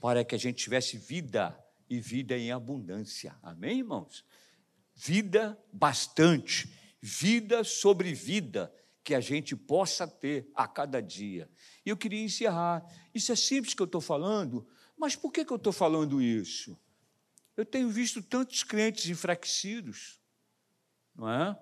para 0.00 0.24
que 0.24 0.34
a 0.34 0.38
gente 0.38 0.62
tivesse 0.62 0.96
vida 0.96 1.58
e 1.88 2.00
vida 2.00 2.36
em 2.36 2.52
abundância. 2.52 3.36
Amém, 3.42 3.78
irmãos? 3.78 4.24
Vida 4.94 5.58
bastante, 5.72 6.72
vida 7.00 7.64
sobre 7.64 8.12
vida 8.12 8.72
que 9.02 9.14
a 9.14 9.20
gente 9.20 9.56
possa 9.56 10.06
ter 10.06 10.50
a 10.54 10.68
cada 10.68 11.00
dia. 11.00 11.48
E 11.84 11.88
eu 11.88 11.96
queria 11.96 12.22
encerrar. 12.22 12.84
Isso 13.14 13.32
é 13.32 13.36
simples 13.36 13.74
que 13.74 13.80
eu 13.80 13.86
estou 13.86 14.00
falando, 14.00 14.68
mas 14.96 15.16
por 15.16 15.32
que, 15.32 15.44
que 15.44 15.52
eu 15.52 15.56
estou 15.56 15.72
falando 15.72 16.20
isso? 16.20 16.78
Eu 17.56 17.64
tenho 17.64 17.88
visto 17.88 18.22
tantos 18.22 18.62
crentes 18.62 19.08
enfraquecidos, 19.08 20.20
não 21.14 21.30
é? 21.30 21.58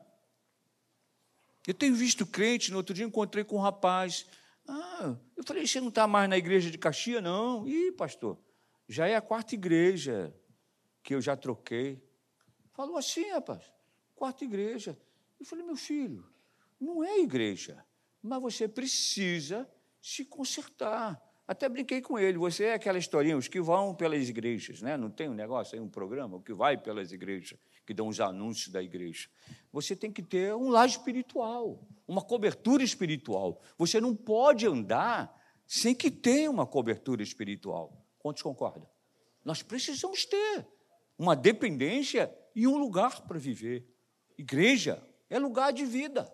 Eu 1.66 1.75
tenho 1.75 1.94
visto 1.94 2.27
crentes, 2.27 2.70
no 2.70 2.77
outro 2.77 2.94
dia 2.94 3.05
encontrei 3.05 3.42
com 3.42 3.57
um 3.57 3.61
rapaz. 3.61 4.27
Ah, 4.68 5.16
eu 5.37 5.44
falei, 5.44 5.66
você 5.66 5.81
não 5.81 5.88
está 5.88 6.07
mais 6.07 6.29
na 6.29 6.37
igreja 6.37 6.70
de 6.70 6.79
Caxias? 6.79 7.22
Não. 7.22 7.66
Ih, 7.66 7.92
pastor, 7.92 8.38
já 8.88 9.07
é 9.07 9.14
a 9.14 9.20
quarta 9.20 9.55
igreja 9.55 10.35
que 11.02 11.14
eu 11.14 11.20
já 11.20 11.37
troquei. 11.37 12.02
Falou 12.72 12.96
assim, 12.96 13.31
rapaz, 13.31 13.72
quarta 14.14 14.44
igreja. 14.44 14.98
Eu 15.38 15.46
falei, 15.46 15.64
meu 15.64 15.76
filho, 15.76 16.26
não 16.81 17.05
é 17.05 17.20
igreja, 17.20 17.85
mas 18.22 18.40
você 18.40 18.66
precisa 18.66 19.68
se 20.00 20.24
consertar. 20.24 21.22
Até 21.46 21.68
brinquei 21.68 22.00
com 22.00 22.18
ele. 22.18 22.38
Você 22.38 22.64
é 22.64 22.74
aquela 22.74 22.98
historinha, 22.98 23.37
os 23.37 23.46
que 23.48 23.61
vão 23.61 23.94
pelas 23.94 24.29
igrejas, 24.29 24.83
né? 24.83 24.96
não 24.96 25.11
tem 25.11 25.29
um 25.29 25.35
negócio 25.35 25.76
aí, 25.76 25.81
um 25.81 25.88
programa, 25.88 26.37
o 26.37 26.42
que 26.42 26.52
vai 26.52 26.76
pelas 26.76 27.12
igrejas, 27.12 27.59
que 27.87 27.94
dão 27.94 28.09
os 28.09 28.20
anúncios 28.20 28.68
da 28.68 28.83
igreja. 28.83 29.29
Você 29.72 29.94
tem 29.94 30.11
que 30.11 30.22
ter 30.22 30.55
um 30.55 30.68
lar 30.68 30.88
espiritual, 30.88 31.87
uma 32.07 32.20
cobertura 32.20 32.83
espiritual. 32.83 33.62
Você 33.79 34.01
não 34.01 34.14
pode 34.14 34.66
andar 34.66 35.33
sem 35.66 35.94
que 35.94 36.11
tenha 36.11 36.51
uma 36.51 36.66
cobertura 36.66 37.22
espiritual. 37.22 38.05
Quantos 38.18 38.42
concordam? 38.42 38.88
Nós 39.44 39.62
precisamos 39.62 40.25
ter 40.25 40.66
uma 41.16 41.37
dependência 41.37 42.35
e 42.55 42.66
um 42.66 42.77
lugar 42.77 43.22
para 43.22 43.38
viver. 43.38 43.87
Igreja 44.37 45.01
é 45.31 45.38
lugar 45.38 45.72
de 45.72 45.85
vida. 45.85 46.31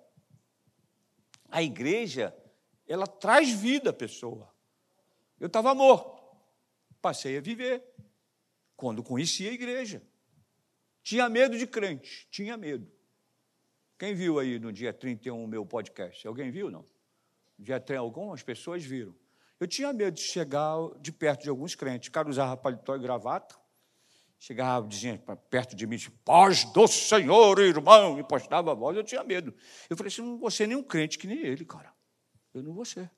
A 1.51 1.63
igreja, 1.63 2.35
ela 2.89 3.07
traz 3.07 3.51
vida 3.51 3.91
à 3.91 3.93
pessoa. 3.93 4.51
Eu 5.39 5.49
estava 5.49 5.75
morto. 5.75 6.23
Passei 7.03 7.37
a 7.37 7.41
viver. 7.41 7.85
Quando 8.75 9.03
conheci 9.03 9.47
a 9.47 9.53
igreja. 9.53 10.03
Tinha 11.03 11.29
medo 11.29 11.59
de 11.59 11.67
crente, 11.67 12.27
tinha 12.31 12.57
medo. 12.57 12.91
Quem 13.99 14.15
viu 14.15 14.39
aí 14.39 14.59
no 14.59 14.73
dia 14.73 14.93
31 14.93 15.45
o 15.45 15.47
meu 15.47 15.65
podcast? 15.65 16.27
Alguém 16.27 16.51
viu, 16.51 16.71
não? 16.71 16.87
Já 17.59 17.79
tem 17.79 17.97
algumas 17.97 18.43
pessoas 18.43 18.85
viram. 18.85 19.15
Eu 19.61 19.69
tinha 19.69 19.93
medo 19.93 20.15
de 20.15 20.23
chegar 20.23 20.77
de 21.01 21.13
perto 21.13 21.45
de 21.45 21.49
alguns 21.49 21.77
crentes. 21.77 22.09
O 22.09 22.13
cara 22.13 22.29
usava 22.29 22.57
paletó 22.57 22.97
e 22.97 22.99
gravata. 22.99 23.57
Chegava 24.41 24.89
dizendo 24.89 25.21
perto 25.49 25.77
de 25.77 25.87
mim, 25.87 25.97
paz 26.25 26.65
do 26.73 26.89
Senhor, 26.89 27.61
irmão, 27.61 28.19
e 28.19 28.25
postava 28.25 28.73
a 28.73 28.75
voz. 28.75 28.97
Eu 28.97 29.05
tinha 29.05 29.23
medo. 29.23 29.55
Eu 29.89 29.97
falei 29.97 30.09
assim: 30.09 30.23
não 30.23 30.37
vou 30.37 30.51
ser 30.51 30.67
nenhum 30.67 30.83
crente 30.83 31.17
que 31.17 31.29
nem 31.29 31.39
ele, 31.39 31.65
cara. 31.65 31.95
Eu 32.53 32.61
não 32.61 32.73
vou 32.73 32.85
ser. 32.85 33.09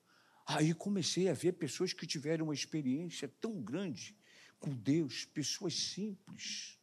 Aí 0.47 0.75
comecei 0.75 1.31
a 1.31 1.33
ver 1.33 1.53
pessoas 1.53 1.94
que 1.94 2.07
tiveram 2.07 2.44
uma 2.44 2.55
experiência 2.55 3.27
tão 3.40 3.62
grande 3.62 4.14
com 4.61 4.70
Deus, 4.70 5.25
pessoas 5.25 5.75
simples. 5.75 6.79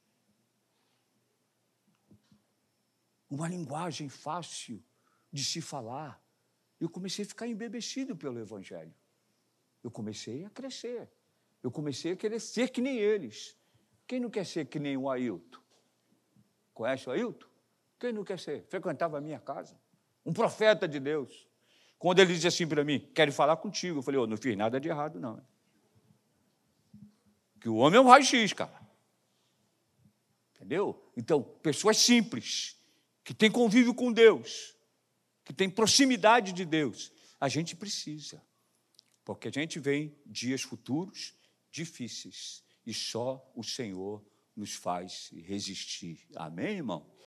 Uma 3.32 3.48
linguagem 3.48 4.10
fácil 4.10 4.84
de 5.32 5.46
se 5.46 5.62
falar. 5.62 6.22
Eu 6.78 6.89
comecei 6.89 7.24
a 7.24 7.28
ficar 7.28 7.48
embebecido 7.48 8.13
pelo 8.13 8.38
Evangelho. 8.38 8.94
Eu 9.82 9.89
comecei 9.89 10.44
a 10.44 10.50
crescer. 10.50 11.10
Eu 11.63 11.72
comecei 11.72 12.12
a 12.12 12.15
querer 12.17 12.41
ser 12.41 12.70
que 12.70 12.82
nem 12.82 12.98
eles. 12.98 13.58
Quem 14.06 14.20
não 14.20 14.30
quer 14.30 14.46
ser 14.46 14.65
que 14.65 14.78
nem 14.78 14.98
o 14.98 15.10
Ailton? 15.10 15.62
Conhece 16.74 17.08
o 17.08 17.13
Ailton? 17.13 17.48
Quem 17.98 18.12
não 18.12 18.26
quer 18.26 18.38
ser? 18.38 18.65
Frequentava 18.67 19.17
a 19.20 19.22
minha 19.22 19.39
casa. 19.39 19.80
Um 20.26 20.34
profeta 20.34 20.86
de 20.86 21.00
Deus. 21.00 21.48
Quando 21.98 22.20
ele 22.20 22.34
disse 22.34 22.48
assim 22.48 22.67
para 22.67 22.84
mim, 22.84 23.00
quero 23.15 23.32
falar 23.32 23.56
contigo, 23.56 24.00
eu 24.00 24.04
falei, 24.04 24.20
oh, 24.20 24.28
não 24.28 24.36
fiz 24.36 24.58
nada 24.58 24.78
de 24.78 24.89
errado, 24.89 25.22
não. 25.22 25.41
Que 27.62 27.70
o 27.70 27.76
homem 27.76 27.98
é 27.98 28.02
um 28.02 28.08
raio-x, 28.08 28.52
cara. 28.52 28.82
Entendeu? 30.56 31.02
Então, 31.15 31.41
pessoas 31.41 31.98
simples, 31.98 32.81
que 33.24 33.34
têm 33.34 33.52
convívio 33.52 33.94
com 33.94 34.12
Deus, 34.12 34.76
que 35.44 35.54
têm 35.54 35.70
proximidade 35.70 36.54
de 36.54 36.66
Deus, 36.66 37.12
a 37.40 37.48
gente 37.50 37.76
precisa. 37.76 38.42
Porque 39.24 39.48
a 39.48 39.52
gente 39.52 39.80
vem 39.80 40.16
dias 40.26 40.62
futuros 40.62 41.34
difíceis 41.72 42.64
e 42.86 42.94
só 42.94 43.52
o 43.56 43.64
Senhor 43.64 44.26
nos 44.56 44.74
faz 44.74 45.30
resistir. 45.32 46.28
Amém, 46.36 46.78
irmão? 46.78 47.12